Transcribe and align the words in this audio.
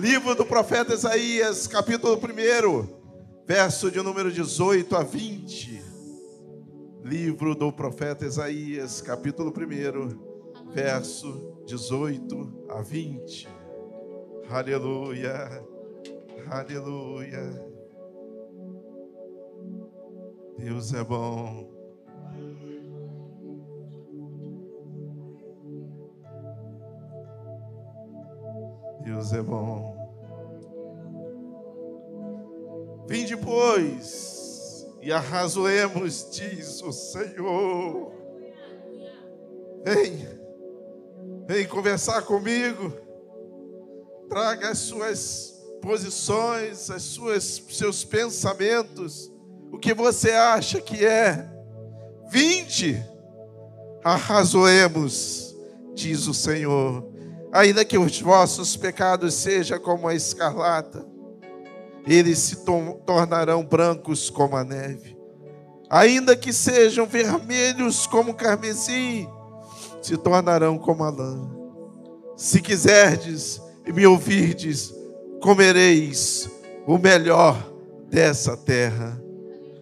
Livro 0.00 0.34
do 0.34 0.46
profeta 0.46 0.94
Isaías, 0.94 1.66
capítulo 1.66 2.16
1, 2.16 3.44
verso 3.46 3.90
de 3.90 4.00
número 4.00 4.32
18 4.32 4.96
a 4.96 5.02
20. 5.02 5.82
Livro 7.04 7.54
do 7.54 7.70
profeta 7.70 8.24
Isaías, 8.24 9.02
capítulo 9.02 9.52
1, 9.52 10.72
verso 10.72 11.62
18 11.66 12.64
a 12.70 12.80
20. 12.80 13.46
Aleluia, 14.48 15.62
aleluia. 16.48 17.62
Deus 20.56 20.94
é 20.94 21.04
bom. 21.04 21.79
Deus 29.02 29.32
é 29.32 29.42
bom. 29.42 29.98
Vim 33.08 33.24
depois 33.24 34.86
e 35.02 35.10
arrazoemos, 35.10 36.28
diz 36.30 36.82
o 36.82 36.92
Senhor. 36.92 38.12
Vem, 39.82 40.28
vem 41.46 41.66
conversar 41.66 42.22
comigo. 42.22 42.92
Traga 44.28 44.70
as 44.70 44.78
suas 44.78 45.60
posições, 45.80 46.90
as 46.90 47.02
suas 47.02 47.62
seus 47.70 48.04
pensamentos, 48.04 49.32
o 49.72 49.78
que 49.78 49.94
você 49.94 50.32
acha 50.32 50.80
que 50.80 51.04
é. 51.04 51.50
Vinde, 52.30 53.02
arrazoemos, 54.04 55.56
diz 55.94 56.28
o 56.28 56.34
Senhor 56.34 57.10
ainda 57.52 57.84
que 57.84 57.98
os 57.98 58.20
vossos 58.20 58.76
pecados 58.76 59.34
sejam 59.34 59.78
como 59.78 60.08
a 60.08 60.14
escarlata, 60.14 61.04
eles 62.06 62.38
se 62.38 62.64
tornarão 63.04 63.64
brancos 63.64 64.30
como 64.30 64.56
a 64.56 64.64
neve. 64.64 65.16
Ainda 65.88 66.36
que 66.36 66.52
sejam 66.52 67.04
vermelhos 67.06 68.06
como 68.06 68.32
o 68.32 68.34
carmesim, 68.34 69.28
se 70.00 70.16
tornarão 70.16 70.78
como 70.78 71.04
a 71.04 71.10
lã. 71.10 71.50
Se 72.36 72.60
quiserdes 72.60 73.60
e 73.86 73.92
me 73.92 74.06
ouvirdes, 74.06 74.94
comereis 75.42 76.48
o 76.86 76.96
melhor 76.96 77.56
dessa 78.08 78.56
terra. 78.56 79.20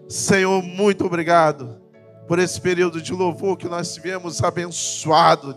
Senhor, 0.08 0.62
muito 0.62 1.04
obrigado 1.04 1.78
por 2.26 2.38
esse 2.38 2.60
período 2.60 3.00
de 3.00 3.12
louvor 3.12 3.56
que 3.56 3.68
nós 3.68 3.92
tivemos 3.94 4.42
abençoado 4.42 5.54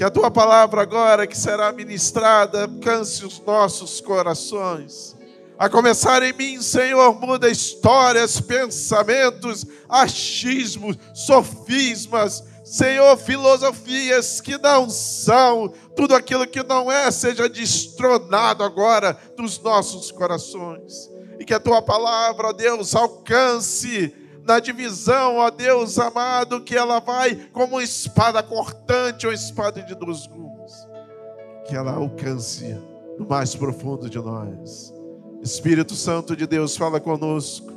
que 0.00 0.04
a 0.04 0.10
tua 0.10 0.30
palavra 0.30 0.80
agora 0.80 1.26
que 1.26 1.36
será 1.36 1.70
ministrada 1.72 2.62
alcance 2.62 3.22
os 3.22 3.38
nossos 3.40 4.00
corações. 4.00 5.14
A 5.58 5.68
começar 5.68 6.22
em 6.22 6.32
mim, 6.32 6.62
Senhor, 6.62 7.20
muda 7.20 7.50
histórias, 7.50 8.40
pensamentos, 8.40 9.66
achismos, 9.86 10.96
sofismas, 11.12 12.42
Senhor, 12.64 13.14
filosofias 13.18 14.40
que 14.40 14.56
não 14.56 14.88
são, 14.88 15.70
tudo 15.94 16.14
aquilo 16.14 16.46
que 16.46 16.62
não 16.62 16.90
é, 16.90 17.10
seja 17.10 17.46
destronado 17.46 18.64
agora 18.64 19.14
dos 19.36 19.60
nossos 19.60 20.10
corações. 20.10 21.10
E 21.38 21.44
que 21.44 21.52
a 21.52 21.60
tua 21.60 21.82
palavra, 21.82 22.54
Deus, 22.54 22.94
alcance 22.94 24.14
na 24.50 24.58
divisão, 24.58 25.36
ó 25.36 25.48
Deus 25.48 25.96
amado, 25.96 26.60
que 26.60 26.76
ela 26.76 26.98
vai 26.98 27.36
como 27.52 27.80
espada 27.80 28.42
cortante 28.42 29.24
ou 29.24 29.32
espada 29.32 29.80
de 29.80 29.94
dois 29.94 30.26
gumes, 30.26 30.72
que 31.68 31.76
ela 31.76 31.92
alcance 31.92 32.76
no 33.16 33.28
mais 33.28 33.54
profundo 33.54 34.10
de 34.10 34.18
nós. 34.18 34.92
Espírito 35.40 35.94
Santo 35.94 36.34
de 36.34 36.48
Deus, 36.48 36.76
fala 36.76 36.98
conosco. 36.98 37.72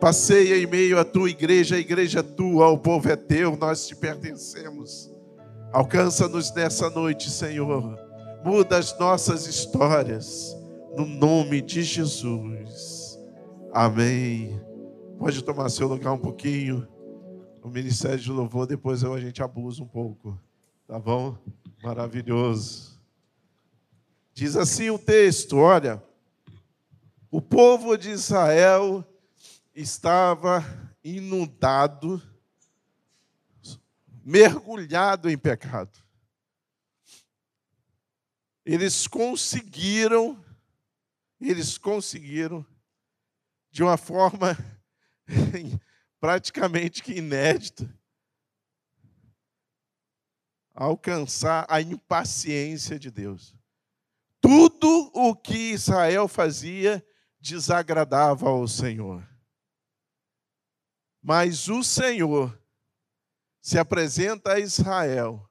Passeia 0.00 0.56
em 0.56 0.66
meio 0.66 0.98
à 0.98 1.04
tua 1.04 1.28
igreja, 1.28 1.76
a 1.76 1.78
igreja 1.78 2.20
é 2.20 2.22
tua, 2.22 2.68
o 2.68 2.78
povo 2.78 3.10
é 3.10 3.16
teu, 3.16 3.54
nós 3.54 3.86
te 3.86 3.94
pertencemos. 3.94 5.10
Alcança-nos 5.70 6.50
nessa 6.54 6.88
noite, 6.88 7.30
Senhor. 7.30 7.94
Muda 8.42 8.78
as 8.78 8.98
nossas 8.98 9.46
histórias, 9.46 10.56
no 10.96 11.04
nome 11.04 11.60
de 11.60 11.82
Jesus. 11.82 13.18
Amém. 13.74 14.65
Pode 15.18 15.42
tomar 15.42 15.70
seu 15.70 15.88
lugar 15.88 16.12
um 16.12 16.18
pouquinho. 16.18 16.86
O 17.62 17.68
ministério 17.68 18.18
de 18.18 18.30
louvor, 18.30 18.66
depois 18.66 19.02
a 19.02 19.18
gente 19.18 19.42
abusa 19.42 19.82
um 19.82 19.88
pouco. 19.88 20.38
Tá 20.86 20.98
bom? 20.98 21.36
Maravilhoso. 21.82 23.00
Diz 24.34 24.56
assim 24.56 24.90
o 24.90 24.98
texto: 24.98 25.56
olha, 25.56 26.02
o 27.30 27.40
povo 27.40 27.96
de 27.96 28.10
Israel 28.10 29.04
estava 29.74 30.62
inundado, 31.02 32.22
mergulhado 34.22 35.30
em 35.30 35.38
pecado. 35.38 35.98
Eles 38.64 39.06
conseguiram, 39.06 40.44
eles 41.40 41.78
conseguiram, 41.78 42.64
de 43.70 43.82
uma 43.82 43.96
forma 43.96 44.75
praticamente 46.20 47.02
que 47.02 47.12
inédito, 47.12 47.88
alcançar 50.74 51.66
a 51.68 51.80
impaciência 51.80 52.98
de 52.98 53.10
Deus. 53.10 53.54
Tudo 54.40 55.10
o 55.14 55.34
que 55.34 55.72
Israel 55.72 56.28
fazia 56.28 57.04
desagradava 57.40 58.48
ao 58.48 58.68
Senhor. 58.68 59.26
Mas 61.22 61.68
o 61.68 61.82
Senhor 61.82 62.56
se 63.60 63.78
apresenta 63.78 64.52
a 64.52 64.60
Israel 64.60 65.50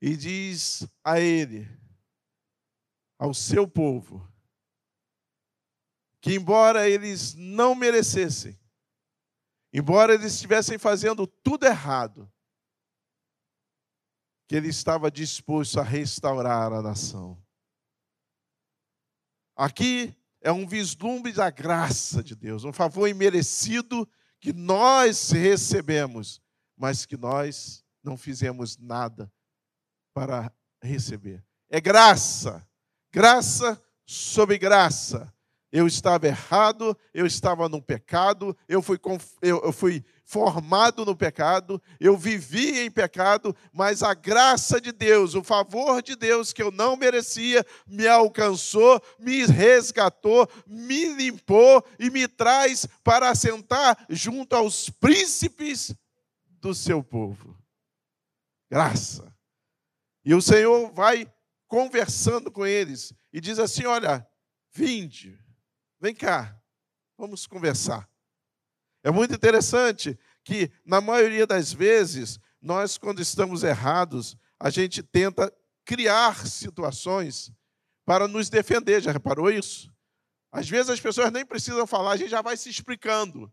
e 0.00 0.16
diz 0.16 0.86
a 1.02 1.18
ele, 1.18 1.68
ao 3.18 3.34
seu 3.34 3.66
povo, 3.66 4.32
que 6.20 6.34
embora 6.34 6.88
eles 6.88 7.34
não 7.34 7.74
merecessem, 7.74 8.56
Embora 9.72 10.14
eles 10.14 10.34
estivessem 10.34 10.78
fazendo 10.78 11.26
tudo 11.26 11.66
errado, 11.66 12.30
que 14.48 14.56
ele 14.56 14.68
estava 14.68 15.10
disposto 15.10 15.78
a 15.78 15.82
restaurar 15.82 16.72
a 16.72 16.80
nação. 16.80 17.38
Aqui 19.54 20.16
é 20.40 20.50
um 20.50 20.66
vislumbre 20.66 21.32
da 21.32 21.50
graça 21.50 22.22
de 22.22 22.34
Deus, 22.34 22.64
um 22.64 22.72
favor 22.72 23.08
imerecido 23.08 24.08
que 24.40 24.52
nós 24.52 25.30
recebemos, 25.30 26.40
mas 26.76 27.04
que 27.04 27.16
nós 27.16 27.84
não 28.02 28.16
fizemos 28.16 28.78
nada 28.78 29.30
para 30.14 30.50
receber. 30.82 31.44
É 31.68 31.80
graça, 31.80 32.66
graça 33.12 33.82
sobre 34.06 34.56
graça. 34.56 35.32
Eu 35.70 35.86
estava 35.86 36.26
errado, 36.26 36.96
eu 37.12 37.26
estava 37.26 37.68
no 37.68 37.82
pecado, 37.82 38.56
eu 38.66 38.80
fui, 38.80 38.98
eu, 39.42 39.70
fui 39.70 40.02
formado 40.24 41.04
no 41.04 41.14
pecado, 41.14 41.80
eu 42.00 42.16
vivi 42.16 42.80
em 42.80 42.90
pecado, 42.90 43.54
mas 43.70 44.02
a 44.02 44.14
graça 44.14 44.80
de 44.80 44.92
Deus, 44.92 45.34
o 45.34 45.44
favor 45.44 46.02
de 46.02 46.16
Deus 46.16 46.54
que 46.54 46.62
eu 46.62 46.70
não 46.70 46.96
merecia, 46.96 47.62
me 47.86 48.06
alcançou, 48.06 49.02
me 49.18 49.44
resgatou, 49.44 50.48
me 50.66 51.04
limpou 51.12 51.84
e 51.98 52.08
me 52.08 52.26
traz 52.26 52.86
para 53.04 53.28
assentar 53.28 54.06
junto 54.08 54.56
aos 54.56 54.88
príncipes 54.88 55.94
do 56.46 56.74
seu 56.74 57.04
povo. 57.04 57.54
Graça. 58.70 59.36
E 60.24 60.34
o 60.34 60.40
Senhor 60.40 60.90
vai 60.94 61.30
conversando 61.66 62.50
com 62.50 62.64
eles 62.64 63.12
e 63.30 63.40
diz 63.40 63.58
assim: 63.58 63.84
Olha, 63.84 64.26
vinde 64.72 65.38
Vem 66.00 66.14
cá, 66.14 66.56
vamos 67.16 67.46
conversar. 67.46 68.08
É 69.02 69.10
muito 69.10 69.34
interessante 69.34 70.18
que, 70.44 70.70
na 70.84 71.00
maioria 71.00 71.46
das 71.46 71.72
vezes, 71.72 72.38
nós, 72.60 72.96
quando 72.96 73.20
estamos 73.20 73.64
errados, 73.64 74.36
a 74.60 74.70
gente 74.70 75.02
tenta 75.02 75.52
criar 75.84 76.46
situações 76.46 77.50
para 78.04 78.28
nos 78.28 78.48
defender. 78.48 79.02
Já 79.02 79.10
reparou 79.10 79.50
isso? 79.50 79.92
Às 80.52 80.68
vezes 80.68 80.88
as 80.88 81.00
pessoas 81.00 81.32
nem 81.32 81.44
precisam 81.44 81.86
falar, 81.86 82.12
a 82.12 82.16
gente 82.16 82.30
já 82.30 82.42
vai 82.42 82.56
se 82.56 82.70
explicando. 82.70 83.52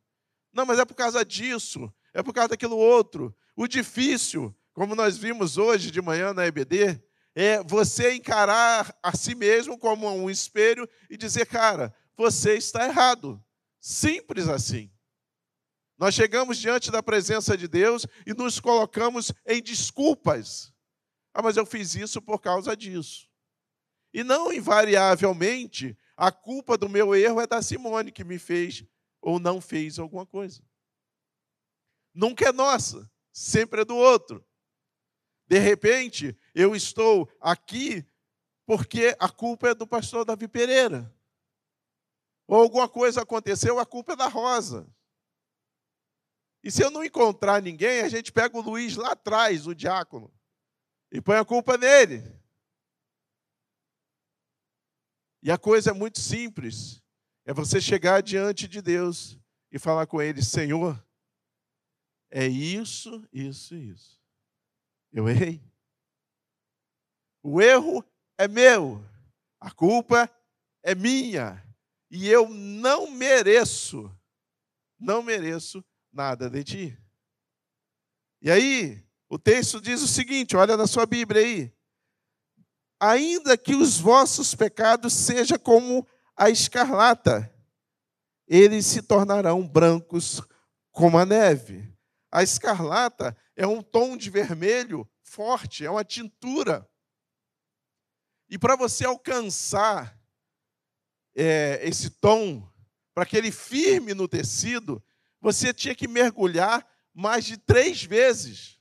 Não, 0.54 0.66
mas 0.66 0.78
é 0.80 0.86
por 0.86 0.96
causa 0.96 1.26
disso, 1.26 1.92
é 2.14 2.22
por 2.22 2.34
causa 2.34 2.50
daquilo 2.50 2.78
outro. 2.78 3.36
O 3.56 3.68
difícil, 3.68 4.56
como 4.72 4.96
nós 4.96 5.18
vimos 5.18 5.58
hoje 5.58 5.90
de 5.90 6.02
manhã 6.02 6.34
na 6.34 6.46
EBD, 6.46 7.02
é 7.34 7.62
você 7.64 8.14
encarar 8.14 8.96
a 9.04 9.16
si 9.16 9.36
mesmo 9.36 9.78
como 9.78 10.10
um 10.10 10.30
espelho 10.30 10.88
e 11.10 11.18
dizer, 11.18 11.46
cara, 11.46 11.94
você 12.16 12.56
está 12.56 12.86
errado. 12.86 13.44
Simples 13.80 14.48
assim. 14.48 14.92
Nós 15.98 16.14
chegamos 16.14 16.58
diante 16.58 16.92
da 16.92 17.02
presença 17.02 17.56
de 17.56 17.68
Deus 17.68 18.06
e 18.26 18.34
nos 18.34 18.60
colocamos 18.60 19.32
em 19.46 19.62
desculpas. 19.62 20.74
Ah, 21.34 21.42
mas 21.42 21.58
eu 21.58 21.66
fiz 21.66 21.96
isso 21.96 22.22
por 22.22 22.40
causa 22.40 22.76
disso. 22.76 23.30
E 24.14 24.24
não 24.24 24.52
invariavelmente 24.52 25.98
a 26.16 26.32
culpa 26.32 26.78
do 26.78 26.90
meu 26.90 27.14
erro 27.14 27.42
é 27.42 27.48
da 27.48 27.62
Simone 27.62 28.12
que 28.12 28.24
me 28.24 28.40
fez 28.40 28.84
ou 29.22 29.40
não 29.40 29.60
fez 29.60 30.00
alguma 30.00 30.26
coisa. 30.26 30.64
Nunca 32.14 32.50
é 32.50 32.52
nossa, 32.52 33.10
sempre 33.32 33.82
é 33.82 33.86
do 33.86 33.96
outro. 33.96 34.46
De 35.48 35.60
repente, 35.60 36.38
eu 36.54 36.76
estou 36.76 37.30
aqui 37.40 38.06
porque 38.66 39.16
a 39.20 39.30
culpa 39.30 39.70
é 39.70 39.76
do 39.76 39.86
pastor 39.86 40.26
Davi 40.26 40.48
Pereira. 40.48 41.14
Ou 42.48 42.62
alguma 42.62 42.88
coisa 42.88 43.22
aconteceu, 43.22 43.80
a 43.80 43.86
culpa 43.86 44.14
é 44.14 44.16
da 44.16 44.28
Rosa. 44.28 44.88
E 46.64 46.72
se 46.72 46.84
eu 46.84 46.90
não 46.90 47.04
encontrar 47.04 47.62
ninguém, 47.62 48.02
a 48.02 48.10
gente 48.10 48.32
pega 48.32 48.58
o 48.58 48.62
Luiz 48.62 48.96
lá 48.96 49.12
atrás, 49.12 49.68
o 49.68 49.76
diácono, 49.76 50.34
e 51.12 51.22
põe 51.22 51.38
a 51.38 51.46
culpa 51.46 51.78
nele. 51.78 52.24
E 55.42 55.52
a 55.52 55.58
coisa 55.58 55.92
é 55.92 55.94
muito 55.94 56.20
simples. 56.20 57.04
É 57.46 57.54
você 57.54 57.80
chegar 57.80 58.24
diante 58.24 58.68
de 58.68 58.82
Deus 58.82 59.38
e 59.72 59.78
falar 59.78 60.08
com 60.08 60.20
ele: 60.20 60.42
Senhor, 60.42 61.00
é 62.32 62.48
isso, 62.48 63.24
isso, 63.32 63.76
isso. 63.76 64.20
Eu 65.14 65.30
errei. 65.30 65.64
O 67.44 67.62
erro 67.62 68.04
é 68.38 68.48
meu, 68.48 69.08
a 69.60 69.70
culpa 69.72 70.30
é 70.82 70.96
minha, 70.96 71.65
e 72.10 72.30
eu 72.30 72.48
não 72.50 73.10
mereço, 73.10 74.12
não 75.00 75.22
mereço 75.22 75.84
nada 76.12 76.50
de 76.50 76.64
ti. 76.64 76.98
E 78.42 78.52
aí, 78.52 79.04
o 79.28 79.40
texto 79.40 79.82
diz 79.82 80.02
o 80.02 80.08
seguinte: 80.08 80.56
olha 80.56 80.78
na 80.78 80.88
sua 80.88 81.06
Bíblia 81.06 81.42
aí. 81.42 81.76
Ainda 83.00 83.58
que 83.58 83.76
os 83.76 84.00
vossos 84.00 84.56
pecados 84.56 85.14
sejam 85.14 85.60
como 85.60 86.08
a 86.36 86.50
escarlata, 86.50 87.54
eles 88.48 88.86
se 88.86 89.02
tornarão 89.02 89.68
brancos 89.68 90.42
como 90.92 91.18
a 91.18 91.26
neve. 91.26 91.94
A 92.32 92.44
escarlata 92.44 93.36
é 93.56 93.68
um 93.68 93.82
tom 93.82 94.16
de 94.16 94.30
vermelho 94.30 95.10
forte, 95.22 95.86
é 95.86 95.90
uma 95.90 96.04
tintura. 96.04 96.88
E 98.50 98.58
para 98.58 98.76
você 98.76 99.06
alcançar 99.06 100.18
é, 101.36 101.80
esse 101.84 102.10
tom, 102.10 102.68
para 103.14 103.26
que 103.26 103.36
ele 103.36 103.52
firme 103.52 104.14
no 104.14 104.28
tecido, 104.28 105.04
você 105.42 105.74
tinha 105.74 105.94
que 105.94 106.08
mergulhar 106.08 106.86
mais 107.14 107.46
de 107.46 107.58
três 107.58 108.04
vezes. 108.04 108.80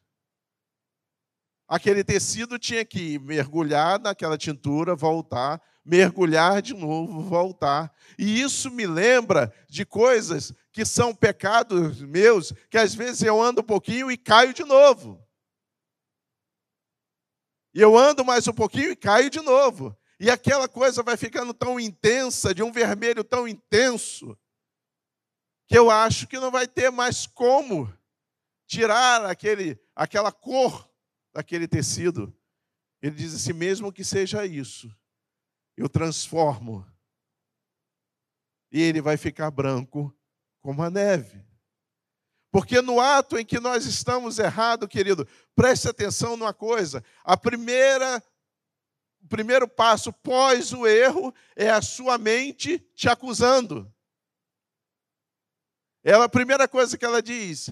Aquele 1.66 2.04
tecido 2.04 2.58
tinha 2.58 2.84
que 2.84 3.18
mergulhar 3.18 3.98
naquela 3.98 4.36
tintura, 4.36 4.94
voltar, 4.94 5.60
mergulhar 5.84 6.62
de 6.62 6.74
novo, 6.74 7.22
voltar. 7.22 7.92
E 8.18 8.40
isso 8.40 8.70
me 8.70 8.86
lembra 8.86 9.52
de 9.68 9.84
coisas 9.84 10.52
que 10.72 10.84
são 10.84 11.14
pecados 11.14 12.00
meus, 12.02 12.52
que 12.70 12.78
às 12.78 12.94
vezes 12.94 13.22
eu 13.22 13.40
ando 13.40 13.60
um 13.60 13.64
pouquinho 13.64 14.10
e 14.10 14.16
caio 14.16 14.52
de 14.52 14.64
novo. 14.64 15.22
E 17.74 17.80
eu 17.80 17.96
ando 17.96 18.24
mais 18.24 18.46
um 18.46 18.52
pouquinho 18.52 18.90
e 18.90 18.96
caio 18.96 19.28
de 19.28 19.40
novo. 19.40 19.96
E 20.18 20.30
aquela 20.30 20.68
coisa 20.68 21.02
vai 21.02 21.16
ficando 21.16 21.52
tão 21.52 21.78
intensa, 21.78 22.54
de 22.54 22.62
um 22.62 22.70
vermelho 22.70 23.24
tão 23.24 23.48
intenso, 23.48 24.38
que 25.66 25.76
eu 25.76 25.90
acho 25.90 26.26
que 26.26 26.38
não 26.38 26.50
vai 26.50 26.68
ter 26.68 26.90
mais 26.90 27.26
como 27.26 27.92
tirar 28.66 29.24
aquele, 29.24 29.78
aquela 29.94 30.30
cor 30.30 30.88
daquele 31.32 31.66
tecido. 31.66 32.34
Ele 33.02 33.14
diz 33.14 33.34
assim: 33.34 33.52
mesmo 33.52 33.92
que 33.92 34.04
seja 34.04 34.46
isso, 34.46 34.94
eu 35.76 35.88
transformo. 35.88 36.86
E 38.70 38.80
ele 38.80 39.00
vai 39.00 39.16
ficar 39.16 39.50
branco 39.50 40.16
como 40.60 40.82
a 40.82 40.90
neve. 40.90 41.44
Porque 42.50 42.80
no 42.80 43.00
ato 43.00 43.36
em 43.36 43.44
que 43.44 43.58
nós 43.58 43.84
estamos 43.84 44.38
errados, 44.38 44.88
querido, 44.88 45.26
preste 45.56 45.88
atenção 45.88 46.36
numa 46.36 46.54
coisa: 46.54 47.02
a 47.24 47.36
primeira 47.36 48.22
o 49.24 49.28
primeiro 49.28 49.66
passo 49.66 50.12
pós 50.12 50.72
o 50.74 50.86
erro 50.86 51.34
é 51.56 51.70
a 51.70 51.80
sua 51.80 52.18
mente 52.18 52.78
te 52.94 53.08
acusando. 53.08 53.90
Ela, 56.02 56.26
a 56.26 56.28
primeira 56.28 56.68
coisa 56.68 56.98
que 56.98 57.04
ela 57.06 57.22
diz: 57.22 57.70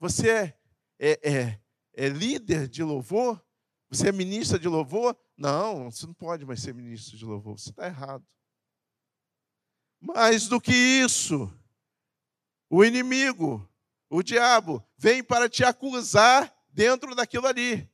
Você 0.00 0.28
é, 0.28 0.58
é, 0.98 1.30
é, 1.30 1.60
é 1.94 2.08
líder 2.08 2.66
de 2.66 2.82
louvor? 2.82 3.40
Você 3.88 4.08
é 4.08 4.12
ministra 4.12 4.58
de 4.58 4.66
louvor? 4.66 5.16
Não, 5.36 5.88
você 5.88 6.04
não 6.04 6.12
pode 6.12 6.44
mais 6.44 6.60
ser 6.60 6.74
ministro 6.74 7.16
de 7.16 7.24
louvor, 7.24 7.56
você 7.56 7.70
está 7.70 7.86
errado. 7.86 8.26
Mais 10.00 10.48
do 10.48 10.60
que 10.60 10.74
isso, 10.74 11.52
o 12.68 12.84
inimigo, 12.84 13.66
o 14.10 14.20
diabo, 14.20 14.84
vem 14.96 15.22
para 15.22 15.48
te 15.48 15.62
acusar 15.62 16.52
dentro 16.68 17.14
daquilo 17.14 17.46
ali. 17.46 17.88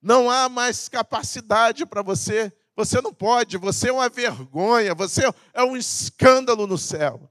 Não 0.00 0.30
há 0.30 0.48
mais 0.48 0.88
capacidade 0.88 1.84
para 1.84 2.02
você, 2.02 2.52
você 2.74 3.00
não 3.00 3.12
pode, 3.12 3.58
você 3.58 3.90
é 3.90 3.92
uma 3.92 4.08
vergonha, 4.08 4.94
você 4.94 5.22
é 5.52 5.62
um 5.62 5.76
escândalo 5.76 6.66
no 6.66 6.78
céu. 6.78 7.30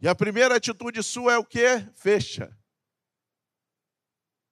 E 0.00 0.08
a 0.08 0.14
primeira 0.14 0.56
atitude 0.56 1.00
sua 1.02 1.34
é 1.34 1.38
o 1.38 1.44
que? 1.44 1.78
Fecha. 1.94 2.56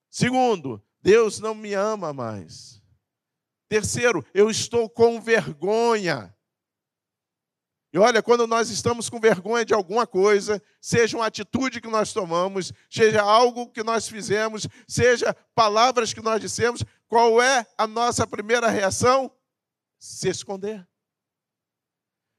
Segundo, 0.09 0.81
Deus 1.03 1.41
não 1.41 1.55
me 1.55 1.75
ama 1.75 2.13
mais. 2.13 2.81
Terceiro, 3.69 4.25
eu 4.33 4.49
estou 4.49 4.89
com 4.89 5.21
vergonha. 5.21 6.37
E 7.93 7.99
olha, 7.99 8.23
quando 8.23 8.47
nós 8.47 8.71
estamos 8.71 9.11
com 9.11 9.19
vergonha 9.19 9.65
de 9.65 9.75
alguma 9.75 10.07
coisa, 10.07 10.63
seja 10.81 11.17
uma 11.17 11.27
atitude 11.27 11.81
que 11.81 11.89
nós 11.89 12.13
tomamos, 12.13 12.73
seja 12.89 13.21
algo 13.21 13.69
que 13.69 13.83
nós 13.83 14.09
fizemos, 14.09 14.69
seja 14.87 15.35
palavras 15.55 16.13
que 16.15 16.21
nós 16.21 16.41
dissemos, 16.41 16.85
qual 17.09 17.43
é 17.43 17.67
a 17.77 17.89
nossa 17.89 18.27
primeira 18.27 18.69
reação? 18.69 19.31
Se 19.99 20.29
esconder. 20.29 20.87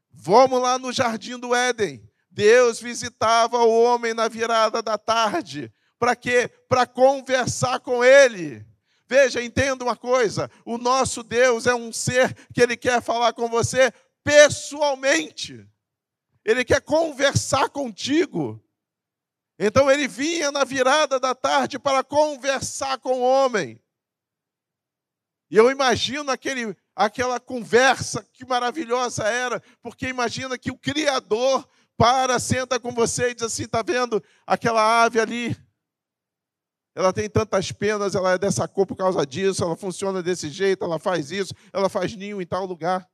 Vamos 0.10 0.62
lá 0.62 0.80
no 0.80 0.92
jardim 0.94 1.38
do 1.38 1.54
Éden. 1.54 2.10
Deus 2.30 2.80
visitava 2.80 3.58
o 3.58 3.84
homem 3.84 4.14
na 4.14 4.30
virada 4.30 4.82
da 4.82 4.98
tarde. 4.98 5.72
Para 6.00 6.16
quê? 6.16 6.50
Para 6.70 6.88
conversar 6.88 7.82
com 7.82 8.04
ele. 8.04 8.66
Veja, 9.06 9.44
entenda 9.44 9.84
uma 9.84 9.98
coisa: 9.98 10.50
o 10.66 10.78
nosso 10.78 11.22
Deus 11.22 11.68
é 11.68 11.76
um 11.76 11.92
ser 11.92 12.34
que 12.54 12.62
ele 12.62 12.78
quer 12.78 13.02
falar 13.02 13.34
com 13.34 13.50
você 13.50 13.92
pessoalmente. 14.24 15.68
Ele 16.44 16.66
quer 16.66 16.82
conversar 16.82 17.70
contigo. 17.70 18.64
Então 19.60 19.92
ele 19.92 20.08
vinha 20.08 20.52
na 20.52 20.64
virada 20.64 21.20
da 21.20 21.36
tarde 21.36 21.78
para 21.78 22.04
conversar 22.04 22.98
com 23.00 23.20
o 23.20 23.22
homem. 23.22 23.80
E 25.52 25.58
eu 25.58 25.70
imagino 25.70 26.32
aquele, 26.32 26.76
aquela 26.96 27.40
conversa 27.40 28.26
que 28.34 28.46
maravilhosa 28.46 29.24
era, 29.26 29.62
porque 29.82 30.08
imagina 30.08 30.58
que 30.58 30.72
o 30.72 30.78
Criador 30.78 31.68
para, 31.98 32.40
senta 32.40 32.80
com 32.80 32.92
você 32.92 33.30
e 33.30 33.36
diz 33.36 33.44
assim: 33.44 33.66
está 33.66 33.84
vendo 33.84 34.24
aquela 34.48 35.04
ave 35.04 35.20
ali? 35.20 35.56
Ela 36.96 37.14
tem 37.14 37.30
tantas 37.30 37.72
penas, 37.72 38.16
ela 38.16 38.32
é 38.32 38.38
dessa 38.38 38.68
cor 38.68 38.88
por 38.88 38.96
causa 38.96 39.26
disso, 39.26 39.64
ela 39.64 39.76
funciona 39.76 40.24
desse 40.24 40.50
jeito, 40.50 40.84
ela 40.84 40.98
faz 40.98 41.32
isso, 41.32 41.54
ela 41.72 41.88
faz 41.88 42.16
ninho 42.16 42.42
em 42.42 42.46
tal 42.46 42.66
lugar. 42.66 43.08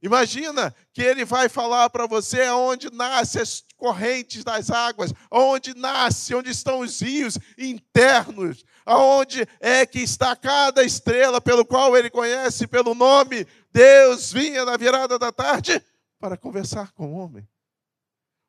Imagina 0.00 0.74
que 0.92 1.02
ele 1.02 1.24
vai 1.24 1.48
falar 1.48 1.90
para 1.90 2.06
você 2.06 2.48
onde 2.50 2.92
nascem 2.92 3.42
as 3.42 3.64
correntes 3.76 4.44
das 4.44 4.70
águas, 4.70 5.12
onde 5.30 5.76
nasce, 5.76 6.34
onde 6.34 6.50
estão 6.50 6.80
os 6.80 7.00
rios 7.00 7.36
internos, 7.56 8.64
aonde 8.86 9.46
é 9.58 9.84
que 9.84 9.98
está 9.98 10.36
cada 10.36 10.84
estrela 10.84 11.40
pelo 11.40 11.64
qual 11.64 11.96
ele 11.96 12.10
conhece 12.10 12.66
pelo 12.66 12.94
nome. 12.94 13.44
Deus 13.72 14.32
vinha 14.32 14.64
na 14.64 14.76
virada 14.76 15.18
da 15.18 15.32
tarde 15.32 15.82
para 16.18 16.36
conversar 16.36 16.92
com 16.92 17.12
o 17.12 17.16
homem. 17.16 17.48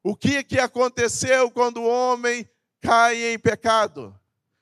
O 0.03 0.15
que, 0.15 0.44
que 0.44 0.60
aconteceu 0.60 1.50
quando 1.50 1.82
o 1.82 1.88
homem 1.88 2.48
cai 2.79 3.34
em 3.34 3.39
pecado? 3.39 4.18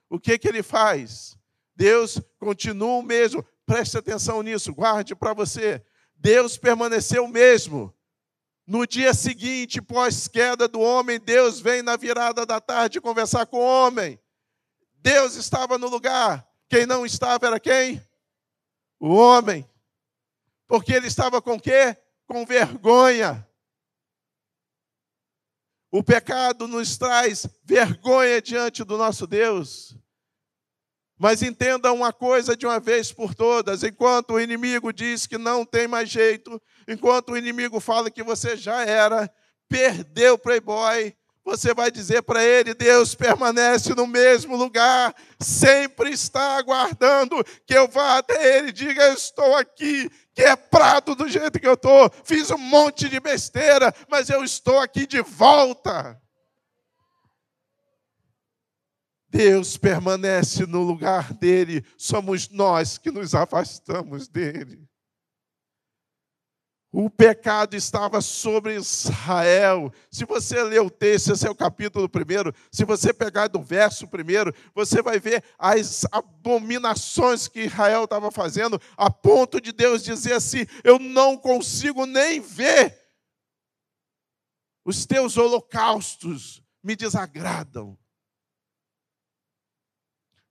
O 0.10 0.20
que, 0.20 0.38
que 0.38 0.48
ele 0.48 0.63
faz? 0.63 1.38
Deus 1.75 2.20
continua 2.39 2.98
o 2.98 3.03
mesmo. 3.03 3.46
Preste 3.65 3.98
atenção 3.98 4.41
nisso, 4.41 4.74
guarde 4.74 5.13
para 5.13 5.34
você. 5.34 5.84
Deus 6.17 6.57
permaneceu 6.57 7.25
o 7.25 7.29
mesmo. 7.29 7.93
No 8.65 8.86
dia 8.86 9.13
seguinte, 9.13 9.81
pós-queda 9.81 10.67
do 10.67 10.79
homem, 10.79 11.19
Deus 11.19 11.59
vem 11.59 11.81
na 11.81 11.95
virada 11.95 12.45
da 12.45 12.59
tarde 12.59 13.00
conversar 13.00 13.45
com 13.45 13.57
o 13.57 13.65
homem. 13.65 14.19
Deus 14.95 15.36
estava 15.36 15.77
no 15.77 15.88
lugar. 15.88 16.45
Quem 16.67 16.86
não 16.86 17.05
estava 17.05 17.47
era 17.47 17.59
quem? 17.59 18.05
O 19.00 19.13
homem. 19.15 19.69
Porque 20.67 20.91
ele 20.91 21.07
estava 21.07 21.41
com 21.41 21.57
quê? 21.57 21.95
com 22.27 22.45
vergonha. 22.45 23.47
O 25.89 26.03
pecado 26.03 26.67
nos 26.67 26.97
traz 26.97 27.47
vergonha 27.63 28.41
diante 28.41 28.83
do 28.83 28.97
nosso 28.97 29.25
Deus. 29.25 29.97
Mas 31.17 31.41
entenda 31.41 31.91
uma 31.91 32.13
coisa 32.13 32.55
de 32.55 32.65
uma 32.65 32.79
vez 32.79 33.12
por 33.12 33.33
todas: 33.33 33.83
enquanto 33.83 34.33
o 34.33 34.39
inimigo 34.39 34.93
diz 34.93 35.25
que 35.25 35.38
não 35.38 35.65
tem 35.65 35.88
mais 35.88 36.09
jeito, 36.09 36.62
enquanto 36.88 37.31
o 37.31 37.38
inimigo 37.38 37.79
fala 37.79 38.12
que 38.12 38.21
você 38.21 38.55
já 38.55 38.86
era, 38.86 39.29
perdeu 39.67 40.36
o 40.36 40.38
playboy, 40.38 41.15
você 41.43 41.74
vai 41.74 41.89
dizer 41.89 42.21
para 42.21 42.43
ele: 42.43 42.74
Deus 42.74 43.15
permanece 43.15 43.95
no 43.95 44.05
mesmo 44.05 44.55
lugar, 44.55 45.15
sempre 45.39 46.12
está 46.12 46.57
aguardando 46.57 47.43
que 47.65 47.74
eu 47.74 47.88
vá 47.88 48.17
até 48.17 48.57
ele 48.57 48.69
e 48.69 48.74
diga: 48.74 49.03
Eu 49.07 49.13
estou 49.13 49.55
aqui, 49.55 50.12
quebrado 50.36 51.15
do 51.15 51.27
jeito 51.27 51.59
que 51.59 51.67
eu 51.67 51.74
estou, 51.74 52.12
fiz 52.24 52.51
um 52.51 52.57
monte 52.57 53.09
de 53.09 53.19
besteira, 53.19 53.93
mas 54.07 54.29
eu 54.29 54.43
estou 54.43 54.77
aqui 54.77 55.07
de 55.07 55.21
volta. 55.21 56.21
Deus 59.29 59.77
permanece 59.77 60.65
no 60.65 60.81
lugar 60.81 61.34
dele, 61.34 61.86
somos 61.98 62.50
nós 62.50 62.98
que 62.98 63.12
nos 63.12 63.36
afastamos 63.36 64.27
dele. 64.27 64.88
O 67.00 67.10
pecado 67.10 67.75
estava 67.75 68.22
sobre 68.22 68.75
Israel. 68.75 69.91
Se 70.10 70.25
você 70.25 70.63
ler 70.63 70.81
o 70.81 70.89
texto, 70.89 71.34
esse 71.34 71.46
é 71.46 71.50
o 71.50 71.55
capítulo 71.55 72.07
primeiro. 72.07 72.53
Se 72.72 72.86
você 72.86 73.13
pegar 73.13 73.50
do 73.50 73.62
verso 73.62 74.07
primeiro, 74.07 74.53
você 74.74 75.01
vai 75.01 75.19
ver 75.19 75.43
as 75.60 76.05
abominações 76.12 77.48
que 77.48 77.65
Israel 77.65 78.05
estava 78.05 78.31
fazendo, 78.31 78.81
a 78.96 79.12
ponto 79.12 79.60
de 79.60 79.74
Deus 79.74 80.01
dizer 80.01 80.34
assim: 80.34 80.65
Eu 80.84 80.98
não 80.98 81.38
consigo 81.38 82.05
nem 82.05 82.39
ver. 82.39 82.98
Os 84.86 85.05
teus 85.05 85.36
holocaustos 85.36 86.63
me 86.81 86.96
desagradam. 86.96 87.98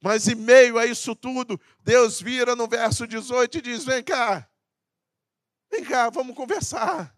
Mas 0.01 0.29
em 0.29 0.35
meio 0.35 0.79
a 0.79 0.87
isso 0.87 1.15
tudo, 1.15 1.61
Deus 1.83 2.21
vira 2.21 2.55
no 2.55 2.69
verso 2.69 3.07
18 3.07 3.59
e 3.59 3.63
diz: 3.63 3.85
Vem 3.85 4.03
cá. 4.03 4.49
Vem 5.71 5.85
cá, 5.85 6.11
vamos 6.11 6.37
conversar. 6.37 7.15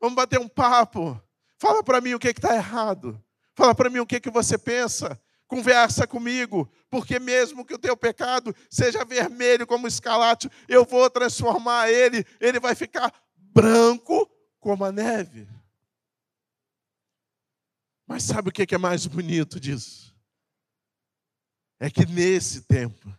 Vamos 0.00 0.16
bater 0.16 0.38
um 0.38 0.48
papo. 0.48 1.20
Fala 1.58 1.82
para 1.82 2.00
mim 2.00 2.14
o 2.14 2.18
que 2.18 2.28
está 2.28 2.54
errado. 2.54 3.22
Fala 3.54 3.74
para 3.74 3.88
mim 3.88 4.00
o 4.00 4.06
que, 4.06 4.20
que 4.20 4.30
você 4.30 4.58
pensa. 4.58 5.20
Conversa 5.46 6.06
comigo, 6.06 6.70
porque 6.90 7.18
mesmo 7.18 7.64
que 7.64 7.74
o 7.74 7.78
teu 7.78 7.96
pecado 7.96 8.54
seja 8.68 9.04
vermelho 9.04 9.66
como 9.66 9.86
escalate, 9.86 10.50
eu 10.66 10.84
vou 10.84 11.08
transformar 11.10 11.90
ele, 11.90 12.24
ele 12.40 12.58
vai 12.58 12.74
ficar 12.74 13.12
branco 13.36 14.28
como 14.58 14.84
a 14.84 14.90
neve. 14.90 15.46
Mas 18.06 18.22
sabe 18.22 18.48
o 18.48 18.52
que 18.52 18.74
é 18.74 18.78
mais 18.78 19.06
bonito 19.06 19.60
disso? 19.60 20.13
É 21.84 21.90
que 21.90 22.06
nesse 22.06 22.62
tempo, 22.62 23.14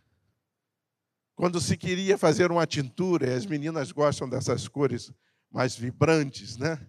quando 1.36 1.60
se 1.60 1.76
queria 1.76 2.18
fazer 2.18 2.50
uma 2.50 2.66
tintura, 2.66 3.28
e 3.28 3.32
as 3.32 3.46
meninas 3.46 3.92
gostam 3.92 4.28
dessas 4.28 4.66
cores 4.66 5.12
mais 5.52 5.76
vibrantes, 5.76 6.56
né? 6.56 6.84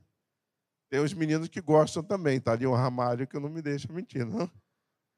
Tem 0.90 1.00
os 1.00 1.14
meninos 1.14 1.50
que 1.50 1.62
gostam 1.62 2.02
também, 2.02 2.42
tá 2.42 2.54
ali 2.54 2.66
um 2.66 2.74
ramalho 2.74 3.28
que 3.28 3.38
não 3.38 3.48
me 3.48 3.62
deixa 3.62 3.94
mentir, 3.94 4.26
não? 4.26 4.50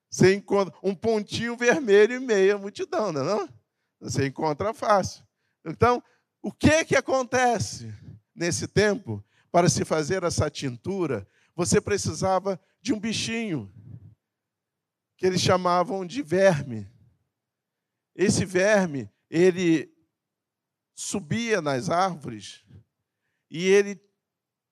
Você 0.10 0.36
encontra 0.36 0.76
um 0.84 0.94
pontinho 0.94 1.56
vermelho 1.56 2.16
e 2.16 2.20
meia 2.20 2.58
multidão, 2.58 3.14
não, 3.14 3.22
é 3.22 3.24
não? 3.24 3.50
Você 4.02 4.28
encontra 4.28 4.74
fácil. 4.74 5.26
Então, 5.66 6.04
o 6.42 6.52
que 6.52 6.84
que 6.84 6.98
acontece 6.98 7.90
nesse 8.36 8.68
tempo 8.68 9.24
para 9.50 9.70
se 9.70 9.86
fazer 9.86 10.26
essa 10.26 10.50
tintura? 10.50 11.26
Você 11.56 11.80
precisava 11.80 12.60
de 12.82 12.92
um 12.92 13.00
bichinho 13.00 13.72
que 15.20 15.26
eles 15.26 15.42
chamavam 15.42 16.06
de 16.06 16.22
verme. 16.22 16.90
Esse 18.16 18.46
verme 18.46 19.12
ele 19.30 19.94
subia 20.96 21.62
nas 21.62 21.90
árvores 21.90 22.64
e 23.52 23.66
ele 23.68 24.02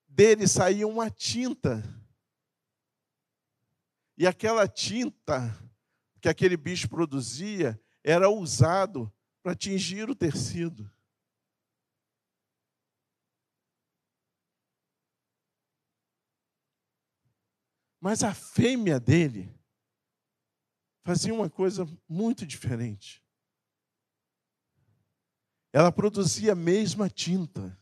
dele 0.07 0.47
saía 0.47 0.87
uma 0.87 1.11
tinta. 1.11 1.83
E 4.17 4.25
aquela 4.25 4.69
tinta 4.69 5.53
que 6.21 6.29
aquele 6.29 6.55
bicho 6.55 6.87
produzia 6.87 7.79
era 8.01 8.29
usado 8.29 9.13
para 9.43 9.53
tingir 9.53 10.09
o 10.09 10.15
tecido. 10.15 10.89
Mas 17.99 18.23
a 18.23 18.33
fêmea 18.33 18.97
dele 18.97 19.56
fazia 21.07 21.33
uma 21.33 21.49
coisa 21.49 21.87
muito 22.09 22.45
diferente 22.45 23.25
ela 25.77 25.91
produzia 25.91 26.53
a 26.53 26.55
mesma 26.55 27.07
tinta. 27.07 27.77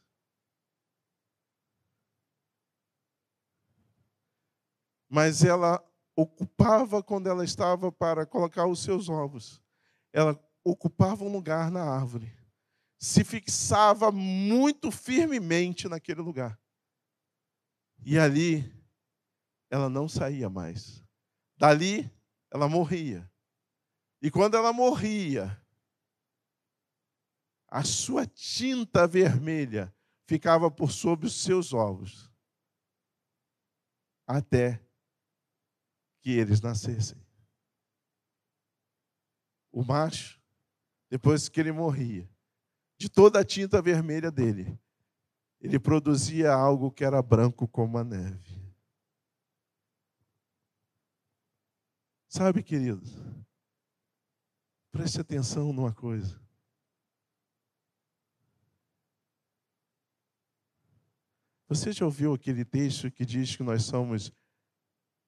Mas 5.09 5.45
ela 5.45 5.81
ocupava, 6.13 7.01
quando 7.01 7.27
ela 7.27 7.45
estava 7.45 7.91
para 7.91 8.25
colocar 8.25 8.65
os 8.67 8.83
seus 8.83 9.07
ovos, 9.07 9.61
ela 10.11 10.37
ocupava 10.61 11.23
um 11.23 11.31
lugar 11.31 11.71
na 11.71 11.83
árvore, 11.83 12.35
se 12.99 13.23
fixava 13.23 14.11
muito 14.11 14.91
firmemente 14.91 15.87
naquele 15.87 16.19
lugar. 16.19 16.59
E 18.03 18.19
ali 18.19 18.69
ela 19.69 19.87
não 19.87 20.09
saía 20.09 20.49
mais. 20.49 21.01
Dali 21.57 22.11
ela 22.55 22.69
morria. 22.69 23.29
E 24.21 24.31
quando 24.31 24.55
ela 24.55 24.71
morria, 24.71 25.61
a 27.67 27.83
sua 27.83 28.25
tinta 28.25 29.05
vermelha 29.05 29.93
ficava 30.25 30.71
por 30.71 30.89
sobre 30.89 31.27
os 31.27 31.43
seus 31.43 31.73
ovos, 31.73 32.31
até 34.25 34.81
que 36.21 36.31
eles 36.31 36.61
nascessem. 36.61 37.21
O 39.69 39.83
macho, 39.83 40.41
depois 41.09 41.49
que 41.49 41.59
ele 41.59 41.73
morria, 41.73 42.27
de 42.97 43.09
toda 43.09 43.41
a 43.41 43.45
tinta 43.45 43.81
vermelha 43.81 44.31
dele, 44.31 44.79
ele 45.59 45.77
produzia 45.77 46.53
algo 46.53 46.89
que 46.89 47.03
era 47.03 47.21
branco 47.21 47.67
como 47.67 47.97
a 47.97 48.03
neve. 48.03 48.54
Sabe, 52.35 52.61
querido, 52.61 53.01
preste 54.91 55.21
atenção 55.21 55.71
numa 55.71 55.93
coisa. 55.93 56.37
Você 61.69 61.93
já 61.93 62.03
ouviu 62.03 62.33
aquele 62.33 62.65
texto 62.65 63.09
que 63.09 63.25
diz 63.25 63.55
que 63.55 63.63
nós 63.63 63.85
somos, 63.85 64.33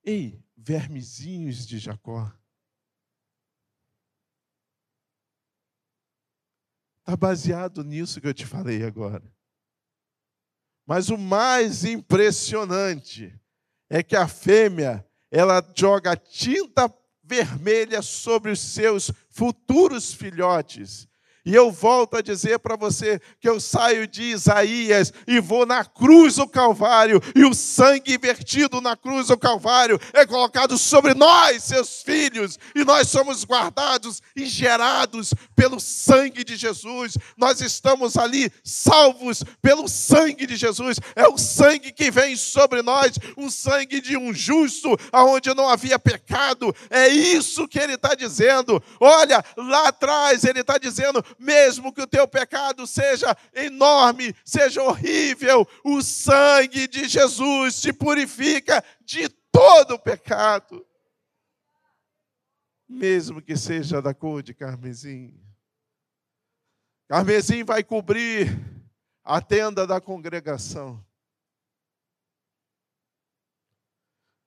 ei, 0.04 0.44
vermezinhos 0.54 1.66
de 1.66 1.80
Jacó? 1.80 2.30
Está 7.00 7.16
baseado 7.16 7.86
nisso 7.86 8.20
que 8.20 8.28
eu 8.28 8.34
te 8.34 8.46
falei 8.46 8.84
agora. 8.84 9.34
Mas 10.86 11.08
o 11.08 11.18
mais 11.18 11.86
impressionante 11.86 13.34
é 13.90 14.04
que 14.04 14.18
a 14.18 14.28
fêmea, 14.28 15.07
ela 15.32 15.64
joga 15.76 16.16
tinta 16.16 16.94
vermelha 17.24 18.02
sobre 18.02 18.52
os 18.52 18.60
seus 18.60 19.12
futuros 19.30 20.14
filhotes. 20.14 21.07
E 21.48 21.56
eu 21.56 21.72
volto 21.72 22.18
a 22.18 22.22
dizer 22.22 22.60
para 22.60 22.76
você 22.76 23.22
que 23.40 23.48
eu 23.48 23.58
saio 23.58 24.06
de 24.06 24.22
Isaías 24.22 25.14
e 25.26 25.40
vou 25.40 25.66
na 25.66 25.86
cruz 25.86 26.36
do 26.36 26.46
Calvário, 26.46 27.22
e 27.34 27.46
o 27.46 27.54
sangue 27.54 28.18
vertido 28.18 28.82
na 28.82 28.98
cruz 28.98 29.28
do 29.28 29.38
Calvário 29.38 29.98
é 30.12 30.26
colocado 30.26 30.78
sobre 30.78 31.14
nós, 31.14 31.64
seus 31.64 32.02
filhos, 32.02 32.60
e 32.76 32.84
nós 32.84 33.08
somos 33.08 33.46
guardados 33.46 34.22
e 34.36 34.46
gerados 34.46 35.34
pelo 35.56 35.80
sangue 35.80 36.44
de 36.44 36.58
Jesus. 36.58 37.18
Nós 37.38 37.62
estamos 37.62 38.18
ali 38.18 38.52
salvos 38.62 39.42
pelo 39.62 39.88
sangue 39.88 40.46
de 40.46 40.58
Jesus. 40.58 41.00
É 41.16 41.30
o 41.30 41.38
sangue 41.38 41.94
que 41.94 42.12
vem 42.12 42.36
sobre 42.36 42.82
nós, 42.82 43.14
o 43.38 43.50
sangue 43.50 44.02
de 44.02 44.18
um 44.18 44.34
justo, 44.34 44.98
aonde 45.14 45.54
não 45.54 45.70
havia 45.70 45.98
pecado. 45.98 46.76
É 46.90 47.08
isso 47.08 47.70
que 47.70 47.80
ele 47.80 47.94
está 47.94 48.16
dizendo. 48.16 48.84
Olha, 49.00 49.42
lá 49.56 49.88
atrás 49.88 50.44
ele 50.44 50.60
está 50.60 50.78
dizendo: 50.78 51.24
mesmo 51.40 51.94
que 51.94 52.02
o 52.02 52.08
teu 52.08 52.28
pecado 52.28 52.86
seja 52.86 53.36
enorme, 53.54 54.34
seja 54.44 54.82
horrível, 54.82 55.68
o 55.84 56.02
sangue 56.02 56.88
de 56.88 57.08
Jesus 57.08 57.82
te 57.82 57.92
purifica 57.94 58.84
de 59.02 59.30
todo 59.52 59.96
o 59.96 60.00
pecado. 60.00 60.86
Mesmo 62.88 63.42
que 63.42 63.58
seja 63.58 64.02
da 64.02 64.14
cor 64.14 64.42
de 64.42 64.54
carmesim. 64.54 65.38
Carmesim 67.08 67.64
vai 67.64 67.84
cobrir 67.84 68.48
a 69.24 69.42
tenda 69.42 69.86
da 69.86 70.00
congregação. 70.00 71.06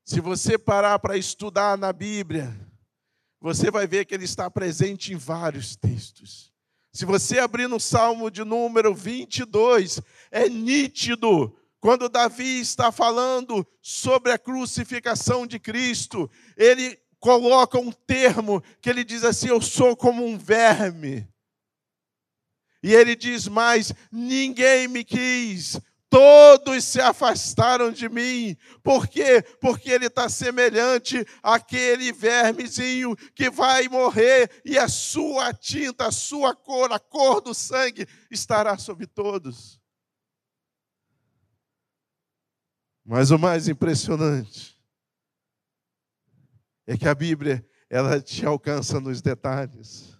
Se 0.04 0.20
você 0.20 0.58
parar 0.58 0.98
para 0.98 1.16
estudar 1.16 1.78
na 1.78 1.92
Bíblia, 1.92 2.50
você 3.40 3.70
vai 3.70 3.86
ver 3.86 4.04
que 4.04 4.14
ele 4.14 4.24
está 4.24 4.50
presente 4.50 5.12
em 5.12 5.16
vários 5.16 5.76
textos. 5.76 6.52
Se 6.92 7.04
você 7.04 7.38
abrir 7.38 7.68
no 7.68 7.78
Salmo 7.78 8.30
de 8.30 8.44
número 8.44 8.94
22, 8.94 10.00
é 10.30 10.48
nítido 10.48 11.56
quando 11.80 12.10
Davi 12.10 12.60
está 12.60 12.92
falando 12.92 13.66
sobre 13.80 14.32
a 14.32 14.38
crucificação 14.38 15.46
de 15.46 15.58
Cristo, 15.58 16.30
ele 16.56 16.98
coloca 17.18 17.78
um 17.78 17.90
termo 17.90 18.62
que 18.82 18.90
ele 18.90 19.02
diz 19.02 19.24
assim: 19.24 19.48
Eu 19.48 19.62
sou 19.62 19.96
como 19.96 20.24
um 20.24 20.36
verme. 20.36 21.26
E 22.82 22.92
ele 22.94 23.16
diz 23.16 23.48
mais: 23.48 23.94
Ninguém 24.12 24.88
me 24.88 25.02
quis, 25.02 25.80
todos 26.10 26.84
se 26.84 27.00
afastaram 27.00 27.92
de 27.92 28.08
mim. 28.08 28.56
Por 28.82 29.06
quê? 29.06 29.42
Porque 29.60 29.88
ele 29.90 30.06
está 30.06 30.28
semelhante 30.28 31.24
àquele 31.40 32.12
vermezinho 32.12 33.16
que 33.34 33.48
vai 33.48 33.88
morrer 33.88 34.50
e 34.64 34.76
a 34.76 34.88
sua 34.88 35.54
tinta, 35.54 36.08
a 36.08 36.12
sua 36.12 36.54
cor, 36.54 36.92
a 36.92 36.98
cor 36.98 37.40
do 37.40 37.54
sangue 37.54 38.06
estará 38.28 38.76
sobre 38.76 39.06
todos. 39.06 39.80
Mas 43.04 43.30
o 43.30 43.38
mais 43.38 43.68
impressionante 43.68 44.78
é 46.86 46.96
que 46.96 47.08
a 47.08 47.14
Bíblia 47.14 47.64
ela 47.88 48.20
te 48.20 48.44
alcança 48.44 49.00
nos 49.00 49.22
detalhes. 49.22 50.19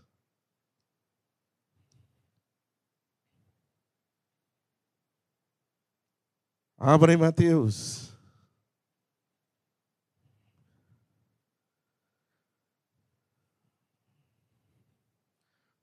Abra 6.82 7.12
em 7.12 7.16
Mateus. 7.18 8.10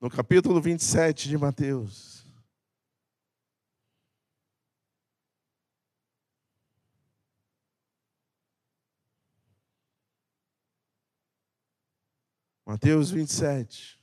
No 0.00 0.10
capítulo 0.10 0.60
27 0.60 1.28
de 1.28 1.38
Mateus. 1.38 2.26
Mateus 12.66 13.12
27. 13.12 13.97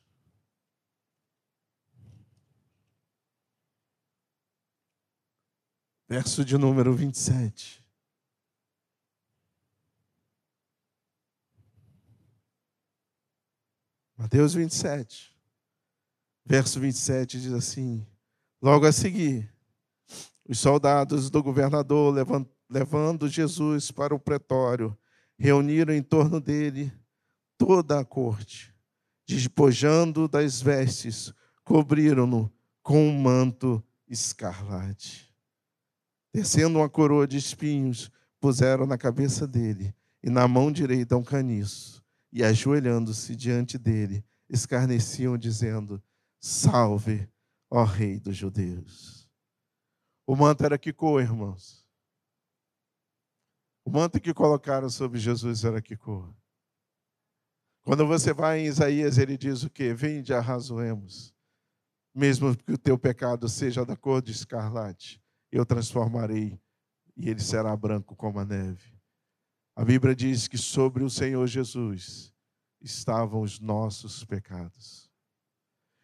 Verso 6.07 6.45
de 6.45 6.57
número 6.57 6.93
27. 6.93 7.83
Mateus 14.17 14.53
27, 14.53 15.35
verso 16.45 16.79
27 16.79 17.41
diz 17.41 17.51
assim: 17.51 18.05
Logo 18.61 18.85
a 18.85 18.91
seguir, 18.91 19.53
os 20.47 20.57
soldados 20.57 21.29
do 21.29 21.43
governador, 21.43 22.15
levando 22.69 23.27
Jesus 23.27 23.91
para 23.91 24.15
o 24.15 24.19
pretório, 24.19 24.97
reuniram 25.37 25.93
em 25.93 26.01
torno 26.01 26.39
dele 26.39 26.93
toda 27.57 27.99
a 27.99 28.05
corte, 28.05 28.73
despojando 29.27 30.29
das 30.29 30.61
vestes, 30.61 31.33
cobriram-no 31.63 32.49
com 32.81 33.09
um 33.09 33.19
manto 33.19 33.83
escarlate. 34.07 35.34
Descendo 36.35 36.79
uma 36.79 36.89
coroa 36.89 37.25
de 37.25 37.37
espinhos, 37.37 38.11
puseram 38.41 38.85
na 38.85 38.97
cabeça 38.97 39.47
dele, 39.47 39.95
e 40.21 40.29
na 40.29 40.45
mão 40.49 40.69
direita 40.69 41.15
um 41.15 41.23
caniço, 41.23 42.03
e 42.29 42.43
ajoelhando-se 42.43 43.33
diante 43.37 43.77
dele, 43.77 44.21
escarneciam, 44.49 45.37
dizendo: 45.37 46.03
Salve, 46.37 47.29
ó 47.71 47.85
Rei 47.85 48.19
dos 48.19 48.35
Judeus. 48.35 49.29
O 50.27 50.35
manto 50.35 50.65
era 50.65 50.77
que 50.77 50.91
cor, 50.91 51.21
irmãos? 51.21 51.87
O 53.85 53.89
manto 53.89 54.19
que 54.19 54.33
colocaram 54.33 54.89
sobre 54.89 55.17
Jesus 55.17 55.63
era 55.63 55.81
que 55.81 55.95
cor? 55.95 56.35
Quando 57.81 58.05
você 58.05 58.33
vai 58.33 58.59
em 58.59 58.65
Isaías, 58.65 59.17
ele 59.17 59.37
diz 59.37 59.63
o 59.63 59.69
quê? 59.69 59.93
Vinde, 59.93 60.33
arrazoemos. 60.33 61.33
Mesmo 62.13 62.57
que 62.57 62.73
o 62.73 62.77
teu 62.77 62.99
pecado 62.99 63.47
seja 63.47 63.85
da 63.85 63.95
cor 63.95 64.21
de 64.21 64.33
escarlate, 64.33 65.23
eu 65.57 65.65
transformarei 65.65 66.59
e 67.15 67.29
ele 67.29 67.39
será 67.39 67.73
branco 67.77 68.13
como 68.13 68.39
a 68.39 68.45
neve. 68.45 68.93
A 69.73 69.85
Bíblia 69.85 70.13
diz 70.13 70.49
que 70.49 70.57
sobre 70.57 71.01
o 71.01 71.09
Senhor 71.09 71.47
Jesus 71.47 72.33
estavam 72.81 73.41
os 73.41 73.57
nossos 73.59 74.25
pecados. 74.25 75.09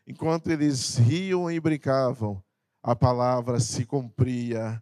Enquanto 0.08 0.48
eles 0.48 0.96
riam 0.96 1.52
e 1.52 1.60
brincavam, 1.60 2.42
a 2.82 2.96
palavra 2.96 3.60
se 3.60 3.86
cumpria 3.86 4.82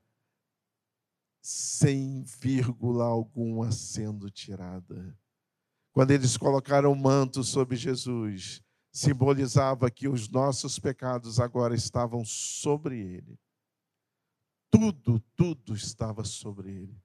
sem 1.41 2.21
vírgula 2.23 3.05
alguma 3.05 3.71
sendo 3.71 4.29
tirada. 4.29 5.17
Quando 5.91 6.11
eles 6.11 6.37
colocaram 6.37 6.91
o 6.91 6.95
manto 6.95 7.43
sobre 7.43 7.75
Jesus, 7.75 8.61
simbolizava 8.91 9.89
que 9.89 10.07
os 10.07 10.29
nossos 10.29 10.77
pecados 10.77 11.39
agora 11.39 11.73
estavam 11.73 12.23
sobre 12.23 12.99
ele 12.99 13.39
tudo, 14.69 15.19
tudo 15.35 15.73
estava 15.73 16.23
sobre 16.23 16.69
ele. 16.69 17.03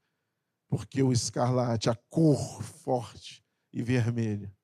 Porque 0.68 1.02
o 1.02 1.12
escarlate, 1.12 1.90
a 1.90 1.94
cor 1.94 2.62
forte 2.62 3.44
e 3.72 3.82
vermelha, 3.82 4.54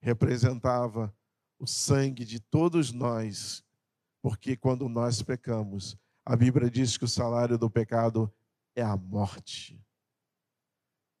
representava 0.00 1.14
o 1.58 1.66
sangue 1.66 2.24
de 2.24 2.40
todos 2.40 2.92
nós. 2.92 3.64
Porque 4.22 4.56
quando 4.56 4.88
nós 4.88 5.22
pecamos, 5.22 5.96
a 6.24 6.36
Bíblia 6.36 6.70
diz 6.70 6.96
que 6.96 7.04
o 7.04 7.08
salário 7.08 7.58
do 7.58 7.70
pecado 7.70 8.32
é 8.74 8.82
a 8.82 8.96
morte. 8.96 9.82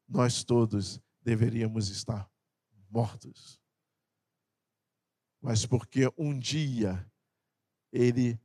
Nós 0.08 0.44
todos 0.44 1.00
deveríamos 1.22 1.88
estar 1.88 2.30
mortos. 2.90 3.60
Mas 5.40 5.64
porque 5.64 6.12
um 6.18 6.38
dia 6.38 7.06
ele 7.92 8.38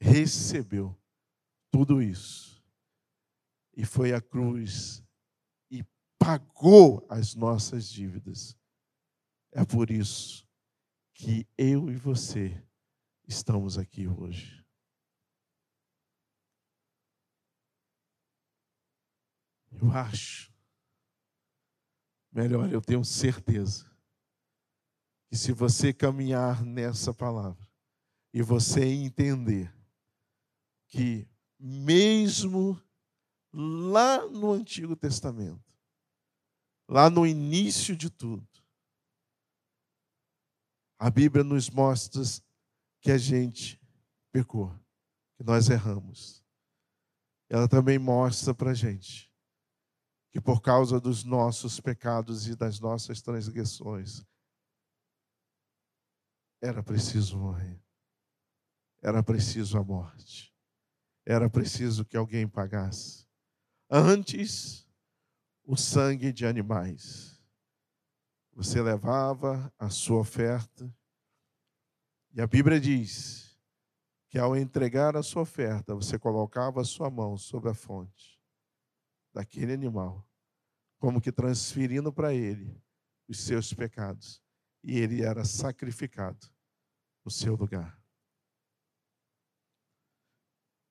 recebeu 0.00 0.96
tudo 1.76 2.00
isso. 2.00 2.64
E 3.76 3.84
foi 3.84 4.14
à 4.14 4.20
cruz 4.20 5.04
e 5.70 5.84
pagou 6.18 7.06
as 7.06 7.34
nossas 7.34 7.86
dívidas. 7.86 8.56
É 9.52 9.62
por 9.62 9.90
isso 9.90 10.48
que 11.12 11.46
eu 11.58 11.90
e 11.90 11.96
você 11.96 12.66
estamos 13.28 13.76
aqui 13.76 14.08
hoje. 14.08 14.64
Eu 19.70 19.92
acho, 19.92 20.50
melhor, 22.32 22.72
eu 22.72 22.80
tenho 22.80 23.04
certeza, 23.04 23.84
que 25.28 25.36
se 25.36 25.52
você 25.52 25.92
caminhar 25.92 26.64
nessa 26.64 27.12
palavra 27.12 27.68
e 28.32 28.40
você 28.40 28.82
entender 28.82 29.70
que 30.86 31.28
mesmo 31.58 32.80
lá 33.52 34.26
no 34.28 34.52
Antigo 34.52 34.94
Testamento, 34.94 35.64
lá 36.88 37.08
no 37.08 37.26
início 37.26 37.96
de 37.96 38.10
tudo, 38.10 38.46
a 40.98 41.10
Bíblia 41.10 41.44
nos 41.44 41.70
mostra 41.70 42.22
que 43.00 43.10
a 43.10 43.18
gente 43.18 43.80
pecou, 44.32 44.74
que 45.36 45.44
nós 45.44 45.68
erramos. 45.68 46.42
Ela 47.48 47.68
também 47.68 47.98
mostra 47.98 48.54
para 48.54 48.70
a 48.70 48.74
gente 48.74 49.32
que 50.32 50.40
por 50.40 50.60
causa 50.60 51.00
dos 51.00 51.24
nossos 51.24 51.80
pecados 51.80 52.46
e 52.46 52.54
das 52.54 52.78
nossas 52.78 53.22
transgressões, 53.22 54.22
era 56.60 56.82
preciso 56.82 57.38
morrer, 57.38 57.82
era 59.00 59.22
preciso 59.22 59.78
a 59.78 59.84
morte 59.84 60.55
era 61.26 61.50
preciso 61.50 62.04
que 62.04 62.16
alguém 62.16 62.46
pagasse. 62.46 63.26
Antes, 63.90 64.86
o 65.64 65.76
sangue 65.76 66.32
de 66.32 66.46
animais. 66.46 67.42
Você 68.52 68.80
levava 68.80 69.70
a 69.76 69.90
sua 69.90 70.20
oferta, 70.20 70.90
e 72.32 72.40
a 72.40 72.46
Bíblia 72.46 72.80
diz 72.80 73.58
que 74.28 74.38
ao 74.38 74.56
entregar 74.56 75.16
a 75.16 75.22
sua 75.22 75.42
oferta, 75.42 75.94
você 75.94 76.18
colocava 76.18 76.80
a 76.80 76.84
sua 76.84 77.10
mão 77.10 77.36
sobre 77.36 77.70
a 77.70 77.74
fonte 77.74 78.40
daquele 79.34 79.72
animal, 79.72 80.26
como 80.98 81.20
que 81.20 81.32
transferindo 81.32 82.12
para 82.12 82.32
ele 82.32 82.80
os 83.28 83.40
seus 83.40 83.74
pecados, 83.74 84.42
e 84.82 84.98
ele 84.98 85.22
era 85.22 85.44
sacrificado 85.44 86.46
no 87.24 87.30
seu 87.30 87.56
lugar. 87.56 88.00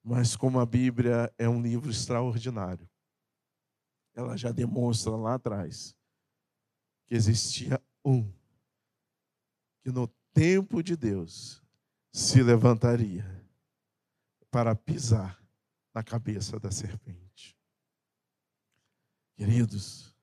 Mas 0.07 0.35
como 0.35 0.59
a 0.59 0.65
Bíblia 0.67 1.33
é 1.35 1.49
um 1.49 1.59
livro 1.59 1.89
extraordinário, 1.89 2.87
ela 4.13 4.37
já 4.37 4.51
demonstra 4.51 5.15
lá 5.15 5.33
atrás 5.33 5.95
que 7.07 7.15
existia 7.15 7.81
um 8.05 8.31
que 9.81 9.89
no 9.89 10.07
tempo 10.31 10.83
de 10.83 10.95
Deus 10.95 11.59
se 12.11 12.43
levantaria 12.43 13.25
para 14.51 14.75
pisar 14.75 15.43
na 15.91 16.03
cabeça 16.03 16.59
da 16.59 16.69
serpente. 16.69 17.57
Queridos, 19.35 20.15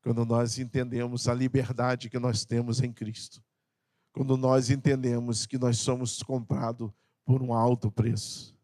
quando 0.00 0.24
nós 0.24 0.58
entendemos 0.58 1.28
a 1.28 1.34
liberdade 1.34 2.08
que 2.08 2.18
nós 2.18 2.46
temos 2.46 2.80
em 2.80 2.90
Cristo, 2.90 3.44
quando 4.12 4.34
nós 4.38 4.70
entendemos 4.70 5.44
que 5.44 5.58
nós 5.58 5.76
somos 5.76 6.22
comprados 6.22 6.90
por 7.22 7.42
um 7.42 7.52
alto 7.52 7.90
preço. 7.92 8.55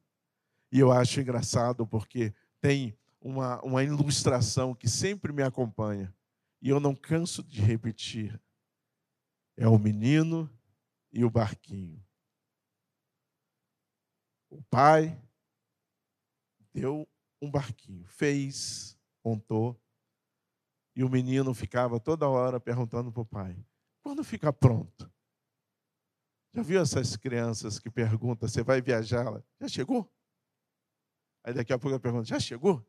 E 0.72 0.78
eu 0.78 0.90
acho 0.90 1.20
engraçado 1.20 1.86
porque 1.86 2.32
tem 2.58 2.96
uma, 3.20 3.60
uma 3.62 3.84
ilustração 3.84 4.74
que 4.74 4.88
sempre 4.88 5.30
me 5.30 5.42
acompanha, 5.42 6.12
e 6.62 6.70
eu 6.70 6.80
não 6.80 6.94
canso 6.94 7.42
de 7.42 7.60
repetir: 7.60 8.40
é 9.54 9.68
o 9.68 9.78
menino 9.78 10.50
e 11.12 11.26
o 11.26 11.30
barquinho. 11.30 12.02
O 14.48 14.62
pai 14.62 15.22
deu 16.72 17.06
um 17.40 17.50
barquinho, 17.50 18.06
fez, 18.06 18.98
montou, 19.22 19.78
e 20.96 21.04
o 21.04 21.08
menino 21.08 21.52
ficava 21.52 22.00
toda 22.00 22.26
hora 22.26 22.58
perguntando 22.58 23.12
para 23.12 23.22
o 23.22 23.26
pai: 23.26 23.62
quando 24.02 24.24
fica 24.24 24.50
pronto? 24.50 25.12
Já 26.54 26.62
viu 26.62 26.80
essas 26.80 27.14
crianças 27.14 27.78
que 27.78 27.90
perguntam: 27.90 28.48
você 28.48 28.62
vai 28.62 28.80
viajar? 28.80 29.44
Já 29.60 29.68
chegou? 29.68 30.10
Aí 31.44 31.52
daqui 31.52 31.72
a 31.72 31.78
pouco 31.78 31.94
eu 31.94 32.00
pergunto: 32.00 32.28
já 32.28 32.38
chegou? 32.38 32.86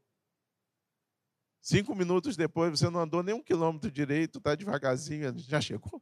Cinco 1.62 1.96
minutos 1.96 2.36
depois 2.36 2.78
você 2.78 2.90
não 2.90 3.02
andou 3.02 3.24
nem 3.24 3.34
um 3.34 3.42
quilômetro 3.42 3.90
direito, 3.90 4.38
está 4.38 4.54
devagarzinho, 4.54 5.38
já 5.40 5.62
chegou? 5.62 6.02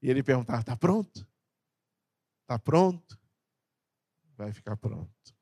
E 0.00 0.08
ele 0.08 0.22
perguntava: 0.22 0.60
está 0.60 0.76
pronto? 0.76 1.26
Está 2.42 2.58
pronto? 2.58 3.18
Vai 4.36 4.52
ficar 4.52 4.76
pronto. 4.76 5.34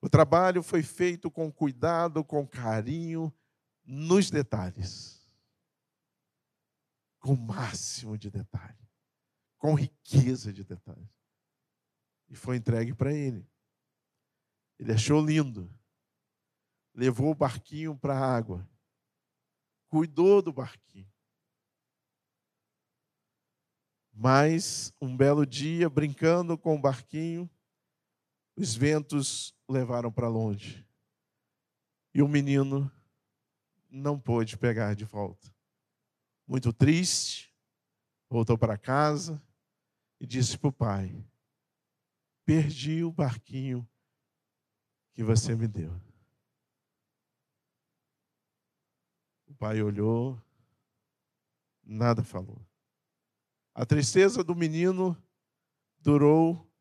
O 0.00 0.08
trabalho 0.08 0.62
foi 0.62 0.82
feito 0.82 1.30
com 1.30 1.50
cuidado, 1.52 2.24
com 2.24 2.46
carinho, 2.46 3.32
nos 3.84 4.30
detalhes. 4.30 5.18
Com 7.18 7.32
o 7.32 7.36
máximo 7.36 8.16
de 8.16 8.30
detalhe. 8.30 8.88
Com 9.56 9.74
riqueza 9.74 10.52
de 10.52 10.62
detalhes. 10.62 11.10
E 12.28 12.36
foi 12.36 12.56
entregue 12.56 12.94
para 12.94 13.12
ele. 13.12 13.44
Ele 14.78 14.92
achou 14.92 15.24
lindo. 15.24 15.70
Levou 16.94 17.30
o 17.30 17.34
barquinho 17.34 17.96
para 17.96 18.14
a 18.14 18.36
água. 18.36 18.68
Cuidou 19.88 20.40
do 20.40 20.52
barquinho. 20.52 21.10
Mas, 24.12 24.92
um 25.00 25.16
belo 25.16 25.46
dia, 25.46 25.88
brincando 25.88 26.58
com 26.58 26.74
o 26.74 26.80
barquinho, 26.80 27.48
os 28.56 28.74
ventos 28.74 29.54
o 29.66 29.72
levaram 29.72 30.10
para 30.10 30.28
longe. 30.28 30.84
E 32.12 32.20
o 32.20 32.28
menino 32.28 32.90
não 33.88 34.18
pôde 34.18 34.58
pegar 34.58 34.94
de 34.94 35.04
volta. 35.04 35.54
Muito 36.46 36.72
triste, 36.72 37.54
voltou 38.28 38.58
para 38.58 38.76
casa 38.76 39.40
e 40.18 40.26
disse 40.26 40.58
para 40.58 40.68
o 40.68 40.72
pai: 40.72 41.24
Perdi 42.44 43.04
o 43.04 43.12
barquinho 43.12 43.88
que 45.18 45.24
você 45.24 45.52
me 45.52 45.66
deu. 45.66 45.92
O 49.48 49.54
pai 49.56 49.82
olhou, 49.82 50.40
nada 51.82 52.22
falou. 52.22 52.64
A 53.74 53.84
tristeza 53.84 54.44
do 54.44 54.54
menino 54.54 55.20
durou 55.98 56.72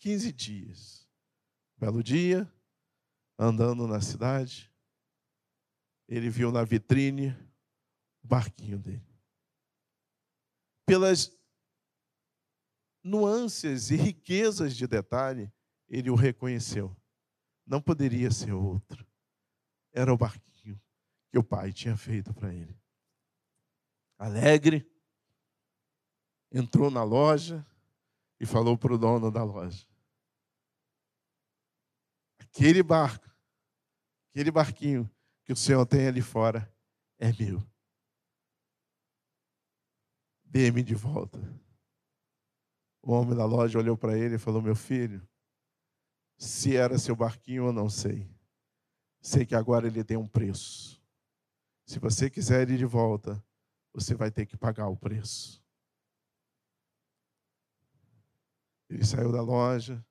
15 0.00 0.30
dias. 0.30 1.08
Belo 1.78 2.02
dia, 2.02 2.46
andando 3.38 3.88
na 3.88 4.02
cidade, 4.02 4.70
ele 6.06 6.28
viu 6.28 6.52
na 6.52 6.64
vitrine 6.64 7.30
o 8.22 8.28
barquinho 8.28 8.78
dele. 8.78 9.08
Pelas 10.84 11.34
nuances 13.02 13.90
e 13.90 13.96
riquezas 13.96 14.76
de 14.76 14.86
detalhe, 14.86 15.50
ele 15.88 16.10
o 16.10 16.14
reconheceu. 16.14 16.94
Não 17.66 17.82
poderia 17.82 18.30
ser 18.30 18.52
outro. 18.52 19.04
Era 19.92 20.12
o 20.12 20.16
barquinho 20.16 20.80
que 21.30 21.38
o 21.38 21.42
pai 21.42 21.72
tinha 21.72 21.96
feito 21.96 22.32
para 22.32 22.54
ele. 22.54 22.78
Alegre, 24.16 24.88
entrou 26.52 26.90
na 26.90 27.02
loja 27.02 27.66
e 28.38 28.46
falou 28.46 28.78
para 28.78 28.94
o 28.94 28.98
dono 28.98 29.30
da 29.30 29.42
loja: 29.42 29.86
Aquele 32.38 32.82
barco, 32.82 33.28
aquele 34.30 34.50
barquinho 34.50 35.10
que 35.44 35.52
o 35.52 35.56
Senhor 35.56 35.84
tem 35.86 36.06
ali 36.06 36.22
fora 36.22 36.72
é 37.18 37.32
meu. 37.32 37.62
Dê-me 40.44 40.82
de 40.82 40.94
volta. 40.94 41.38
O 43.02 43.12
homem 43.12 43.36
da 43.36 43.44
loja 43.44 43.78
olhou 43.78 43.96
para 43.96 44.16
ele 44.16 44.36
e 44.36 44.38
falou: 44.38 44.62
Meu 44.62 44.74
filho, 44.74 45.26
se 46.36 46.76
era 46.76 46.98
seu 46.98 47.16
barquinho, 47.16 47.66
eu 47.66 47.72
não 47.72 47.88
sei. 47.88 48.28
Sei 49.20 49.44
que 49.44 49.54
agora 49.54 49.86
ele 49.86 50.04
tem 50.04 50.16
um 50.16 50.28
preço. 50.28 51.02
Se 51.84 51.98
você 51.98 52.28
quiser 52.28 52.68
ir 52.70 52.78
de 52.78 52.84
volta, 52.84 53.42
você 53.92 54.14
vai 54.14 54.30
ter 54.30 54.46
que 54.46 54.56
pagar 54.56 54.88
o 54.88 54.96
preço. 54.96 55.62
Ele 58.88 59.04
saiu 59.04 59.32
da 59.32 59.42
loja, 59.42 60.04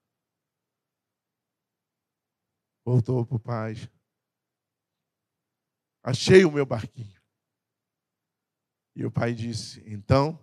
voltou 2.84 3.26
para 3.26 3.36
o 3.38 3.40
pai, 3.40 3.76
Achei 6.06 6.46
o 6.46 6.52
meu 6.52 6.68
barquinho. 6.68 7.20
E 8.96 9.04
o 9.04 9.12
pai 9.12 9.34
disse: 9.34 9.82
Então, 9.88 10.40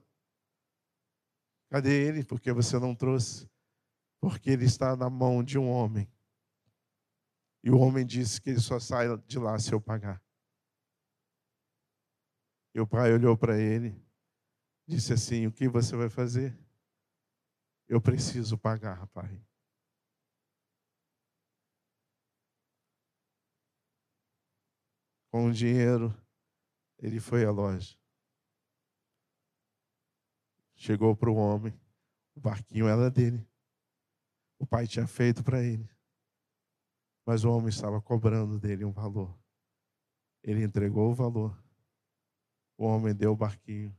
cadê 1.71 2.09
ele? 2.09 2.25
Porque 2.25 2.53
você 2.53 2.81
não 2.81 2.97
trouxe? 2.97 3.49
Porque 4.23 4.51
ele 4.51 4.65
está 4.65 4.95
na 4.95 5.11
mão 5.11 5.43
de 5.43 5.59
um 5.59 5.69
homem. 5.69 6.09
E 7.65 7.71
o 7.73 7.79
homem 7.79 8.07
disse 8.07 8.41
que 8.41 8.51
ele 8.51 8.61
só 8.61 8.79
sai 8.79 9.09
de 9.27 9.39
lá 9.39 9.59
se 9.59 9.73
eu 9.73 9.81
pagar. 9.81 10.23
E 12.73 12.81
o 12.81 12.87
pai 12.87 13.13
olhou 13.13 13.37
para 13.37 13.59
ele, 13.59 14.01
disse 14.87 15.13
assim: 15.13 15.49
O 15.49 15.53
que 15.53 15.69
você 15.69 15.97
vai 15.97 16.09
fazer? 16.09 16.57
Eu 17.89 18.01
preciso 18.01 18.57
pagar, 18.57 19.09
pai. 19.09 19.45
com 25.33 25.47
o 25.47 25.53
dinheiro, 25.53 26.15
ele 26.99 27.19
foi 27.19 27.43
à 27.43 27.51
loja. 27.51 27.97
Chegou 30.75 31.17
para 31.17 31.31
o 31.31 31.37
homem, 31.37 31.73
o 32.35 32.41
barquinho 32.41 32.87
era 32.87 33.11
dele. 33.11 33.49
O 34.63 34.67
pai 34.67 34.87
tinha 34.87 35.09
feito 35.09 35.43
para 35.43 35.61
ele. 35.61 35.91
Mas 37.27 37.43
o 37.43 37.51
homem 37.51 37.69
estava 37.69 38.01
cobrando 38.01 38.61
dele 38.61 38.85
um 38.85 38.93
valor. 38.93 39.37
Ele 40.41 40.63
entregou 40.63 41.11
o 41.11 41.15
valor. 41.15 41.61
O 42.79 42.85
homem 42.85 43.13
deu 43.13 43.33
o 43.33 43.37
barquinho. 43.37 43.93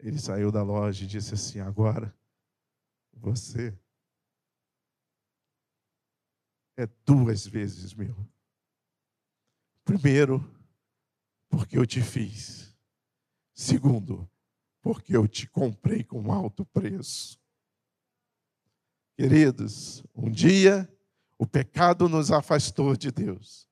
Ele 0.00 0.18
saiu 0.18 0.50
da 0.50 0.64
loja 0.64 1.04
e 1.04 1.06
disse 1.06 1.34
assim: 1.34 1.60
Agora, 1.60 2.12
você 3.12 3.72
é 6.76 6.84
duas 7.06 7.46
vezes 7.46 7.94
meu. 7.94 8.16
Primeiro, 9.84 10.40
porque 11.48 11.78
eu 11.78 11.86
te 11.86 12.02
fiz. 12.02 12.76
Segundo, 13.54 14.28
porque 14.82 15.16
eu 15.16 15.28
te 15.28 15.48
comprei 15.48 16.02
com 16.02 16.32
alto 16.32 16.66
preço. 16.66 17.38
Queridos, 19.18 20.00
um 20.14 20.30
dia 20.30 20.88
o 21.36 21.44
pecado 21.44 22.08
nos 22.08 22.30
afastou 22.30 22.96
de 22.96 23.10
Deus. 23.10 23.68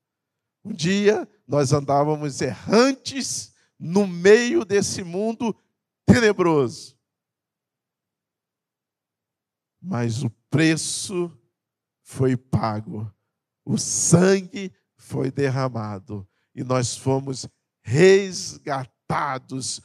Um 0.61 0.73
dia 0.73 1.25
nós 1.47 1.71
andávamos 1.71 2.41
errantes 2.41 3.55
no 3.79 4.05
meio 4.05 4.65
desse 4.65 5.05
mundo 5.05 5.57
tenebroso. 6.05 6.97
Mas 9.81 10.21
o 10.21 10.29
preço 10.49 11.31
foi 12.03 12.35
pago. 12.35 13.09
O 13.63 13.77
sangue 13.77 14.69
foi 14.97 15.31
derramado 15.31 16.27
e 16.53 16.61
nós 16.61 16.97
fomos 16.97 17.47
resgatados 17.81 19.79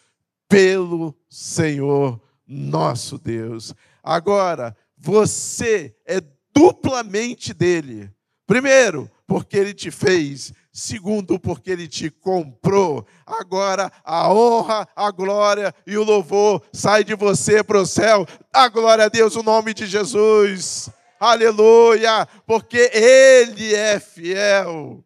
pelo 0.48 1.16
Senhor 1.30 2.20
nosso 2.44 3.16
Deus. 3.16 3.72
Agora, 4.02 4.76
você 5.02 5.94
é 6.06 6.22
duplamente 6.54 7.52
dele. 7.52 8.08
Primeiro, 8.46 9.10
porque 9.26 9.56
ele 9.56 9.74
te 9.74 9.90
fez. 9.90 10.52
Segundo, 10.72 11.38
porque 11.38 11.70
ele 11.70 11.88
te 11.88 12.08
comprou. 12.08 13.06
Agora 13.26 13.92
a 14.04 14.32
honra, 14.32 14.88
a 14.94 15.10
glória 15.10 15.74
e 15.86 15.98
o 15.98 16.04
louvor 16.04 16.62
sai 16.72 17.04
de 17.04 17.14
você 17.14 17.62
para 17.62 17.80
o 17.80 17.86
céu. 17.86 18.26
A 18.52 18.68
glória 18.68 19.04
a 19.04 19.08
Deus, 19.08 19.34
o 19.36 19.42
nome 19.42 19.74
de 19.74 19.86
Jesus. 19.86 20.88
Aleluia! 21.18 22.26
Porque 22.46 22.90
ele 22.92 23.74
é 23.74 24.00
fiel. 24.00 25.04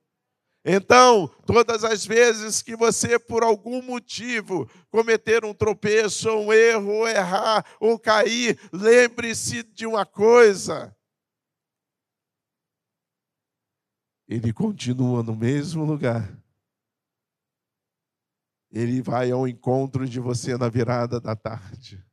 Então, 0.69 1.29
todas 1.47 1.85
as 1.85 2.05
vezes 2.05 2.61
que 2.61 2.75
você, 2.75 3.21
por 3.21 3.45
algum 3.45 3.81
motivo, 3.81 4.69
cometer 4.91 5.45
um 5.45 5.55
tropeço, 5.55 6.29
um 6.29 6.53
erro, 6.53 6.91
ou 6.91 7.09
errar, 7.09 7.65
ou 7.79 7.97
cair, 7.97 8.59
lembre-se 8.73 9.63
de 9.63 9.87
uma 9.87 10.05
coisa: 10.05 10.93
ele 14.27 14.53
continua 14.53 15.23
no 15.23 15.37
mesmo 15.37 15.85
lugar. 15.85 16.37
Ele 18.73 19.01
vai 19.01 19.31
ao 19.31 19.47
encontro 19.47 20.05
de 20.09 20.19
você 20.19 20.59
na 20.59 20.69
virada 20.69 21.21
da 21.21 21.37
tarde. 21.37 22.05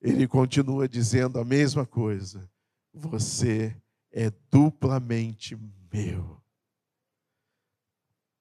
Ele 0.00 0.28
continua 0.28 0.88
dizendo 0.88 1.40
a 1.40 1.44
mesma 1.44 1.84
coisa. 1.84 2.48
Você 2.94 3.76
é 4.12 4.30
duplamente 4.48 5.56
meu. 5.92 6.41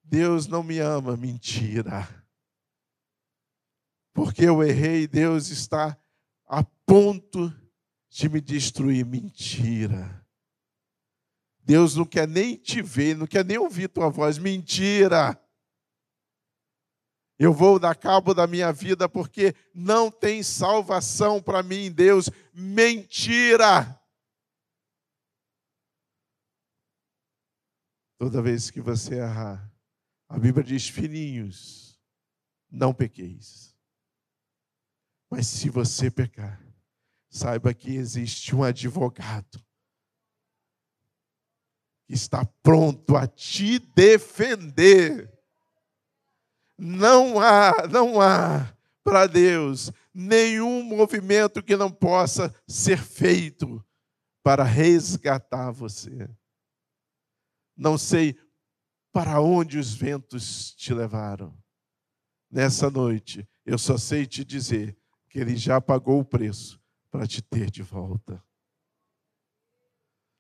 Deus 0.04 0.48
não 0.48 0.64
me 0.64 0.80
ama, 0.80 1.16
mentira. 1.16 2.08
Porque 4.14 4.46
eu 4.46 4.62
errei, 4.64 5.08
Deus 5.08 5.50
está 5.50 5.98
a 6.46 6.64
ponto 6.86 7.54
de 8.10 8.28
me 8.28 8.42
destruir, 8.42 9.06
mentira. 9.06 10.22
Deus 11.64 11.96
não 11.96 12.06
quer 12.06 12.28
nem 12.28 12.58
te 12.58 12.82
ver, 12.82 13.16
não 13.16 13.26
quer 13.26 13.46
nem 13.46 13.58
ouvir 13.58 13.88
tua 13.88 14.10
voz, 14.10 14.38
mentira. 14.38 15.42
Eu 17.40 17.54
vou 17.54 17.80
dar 17.80 17.96
cabo 17.96 18.34
da 18.34 18.46
minha 18.46 18.72
vida 18.72 19.08
porque 19.08 19.56
não 19.74 20.12
tem 20.12 20.44
salvação 20.44 21.42
para 21.42 21.64
mim 21.64 21.86
em 21.86 21.92
Deus, 21.92 22.30
mentira. 22.54 24.00
Toda 28.20 28.42
vez 28.42 28.70
que 28.70 28.80
você 28.80 29.16
errar, 29.16 29.71
a 30.32 30.40
Bíblia 30.40 30.64
diz: 30.64 30.88
filhinhos, 30.88 32.00
não 32.72 32.94
pequeis. 32.94 33.76
Mas 35.30 35.46
se 35.48 35.70
você 35.70 36.10
pecar, 36.10 36.66
saiba 37.30 37.74
que 37.74 37.96
existe 37.96 38.56
um 38.56 38.64
advogado 38.64 39.62
que 42.08 42.14
está 42.14 42.46
pronto 42.64 43.18
a 43.18 43.28
te 43.28 43.78
defender. 43.80 45.38
Não 46.78 47.40
há, 47.40 47.88
não 47.88 48.20
há 48.20 48.74
para 49.04 49.28
Deus 49.28 49.92
nenhum 50.14 50.82
movimento 50.82 51.62
que 51.62 51.76
não 51.76 51.92
possa 51.92 52.54
ser 52.66 52.98
feito 52.98 53.86
para 54.42 54.64
resgatar 54.64 55.72
você. 55.72 56.30
Não 57.76 57.98
sei 57.98 58.38
para 59.12 59.42
onde 59.42 59.78
os 59.78 59.94
ventos 59.94 60.74
te 60.76 60.94
levaram. 60.94 61.54
Nessa 62.50 62.90
noite, 62.90 63.48
eu 63.66 63.78
só 63.78 63.98
sei 63.98 64.26
te 64.26 64.44
dizer 64.44 64.98
que 65.30 65.40
Ele 65.40 65.56
já 65.56 65.80
pagou 65.80 66.20
o 66.20 66.26
preço 66.26 66.80
para 67.10 67.28
te 67.28 67.42
ter 67.42 67.70
de 67.70 67.82
volta. 67.82 68.44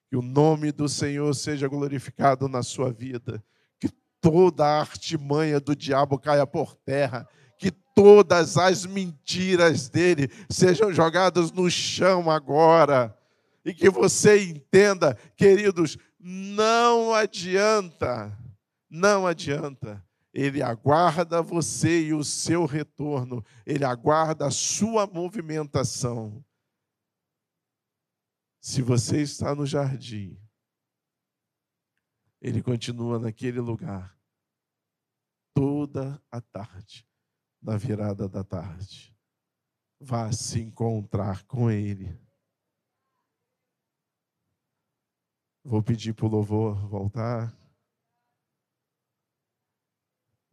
Que 0.10 0.18
o 0.18 0.22
nome 0.22 0.72
do 0.72 0.90
Senhor 0.90 1.34
seja 1.34 1.68
glorificado 1.68 2.48
na 2.50 2.64
sua 2.64 2.92
vida. 2.92 3.44
Que 3.80 3.90
toda 4.20 4.66
a 4.66 4.80
artimanha 4.82 5.60
do 5.60 5.76
diabo 5.76 6.20
caia 6.20 6.46
por 6.46 6.76
terra. 6.76 7.28
Que 7.58 7.72
todas 7.72 8.58
as 8.58 8.86
mentiras 8.86 9.88
dele 9.88 10.30
sejam 10.50 10.94
jogadas 10.94 11.52
no 11.52 11.70
chão 11.70 12.30
agora. 12.30 13.18
E 13.64 13.74
que 13.74 13.90
você 13.90 14.44
entenda, 14.44 15.18
queridos, 15.38 15.98
não 16.20 17.14
adianta 17.14 18.38
não 18.92 19.26
adianta. 19.26 20.06
Ele 20.34 20.62
aguarda 20.62 21.42
você 21.42 22.08
e 22.08 22.14
o 22.14 22.24
seu 22.24 22.66
retorno, 22.66 23.44
ele 23.66 23.84
aguarda 23.84 24.48
a 24.48 24.52
sua 24.52 25.08
movimentação. 25.08 26.44
Se 28.62 28.82
você 28.82 29.22
está 29.22 29.56
no 29.56 29.66
jardim, 29.66 30.40
ele 32.42 32.62
continua 32.62 33.20
naquele 33.20 33.60
lugar 33.60 34.18
toda 35.54 36.22
a 36.32 36.40
tarde, 36.40 37.06
na 37.62 37.78
virada 37.78 38.28
da 38.30 38.44
tarde. 38.44 39.16
Vá 40.00 40.32
se 40.32 40.62
encontrar 40.62 41.44
com 41.44 41.70
ele. 41.70 42.18
Vou 45.64 45.84
pedir 45.84 46.14
para 46.14 46.26
o 46.26 46.30
louvor 46.30 46.88
voltar. 46.88 47.56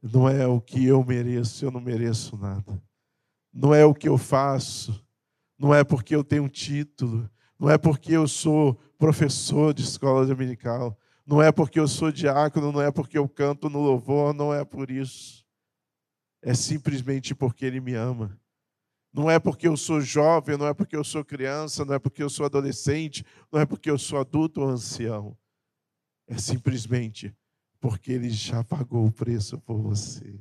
Não 0.03 0.29
é 0.29 0.47
o 0.47 0.61
que 0.61 0.85
eu 0.85 1.05
mereço, 1.05 1.65
eu 1.65 1.71
não 1.71 1.81
mereço 1.81 2.37
nada. 2.37 2.81
Não 3.53 3.75
é 3.75 3.85
o 3.85 3.95
que 3.95 4.09
eu 4.09 4.17
faço, 4.17 5.05
não 5.59 5.75
é 5.75 5.83
porque 5.83 6.15
eu 6.15 6.23
tenho 6.23 6.45
um 6.45 6.49
título, 6.49 7.29
não 7.59 7.69
é 7.69 7.77
porque 7.77 8.13
eu 8.13 8.29
sou 8.29 8.75
professor 8.97 9.75
de 9.75 9.83
escola 9.83 10.25
dominical, 10.25 10.97
não 11.27 11.43
é 11.43 11.51
porque 11.51 11.81
eu 11.81 11.89
sou 11.89 12.13
diácono, 12.13 12.71
não 12.71 12.81
é 12.81 12.91
porque 12.93 13.19
eu 13.19 13.29
canto 13.29 13.69
no 13.69 13.81
louvor, 13.81 14.33
não 14.33 14.55
é 14.55 14.65
por 14.65 14.91
isso. 14.91 15.45
É 16.41 16.55
simplesmente 16.55 17.35
porque 17.35 17.67
Ele 17.67 17.81
me 17.81 17.95
ama. 17.95 18.39
Não 19.13 19.29
é 19.29 19.39
porque 19.39 19.67
eu 19.67 19.77
sou 19.77 20.01
jovem, 20.01 20.57
não 20.57 20.67
é 20.67 20.73
porque 20.73 20.95
eu 20.95 21.03
sou 21.03 21.25
criança, 21.25 21.85
não 21.85 21.95
é 21.95 21.99
porque 21.99 22.23
eu 22.23 22.31
sou 22.31 22.47
adolescente, 22.47 23.25
não 23.51 23.61
é 23.61 23.67
porque 23.67 23.91
eu 23.91 23.99
sou 23.99 24.21
adulto 24.21 24.61
ou 24.61 24.69
ancião. 24.69 25.37
É 26.27 26.39
simplesmente 26.39 27.35
porque 27.81 28.13
ele 28.13 28.31
já 28.31 28.63
pagou 28.65 29.07
o 29.07 29.13
preço 29.13 29.59
por 29.61 29.81
você. 29.81 30.39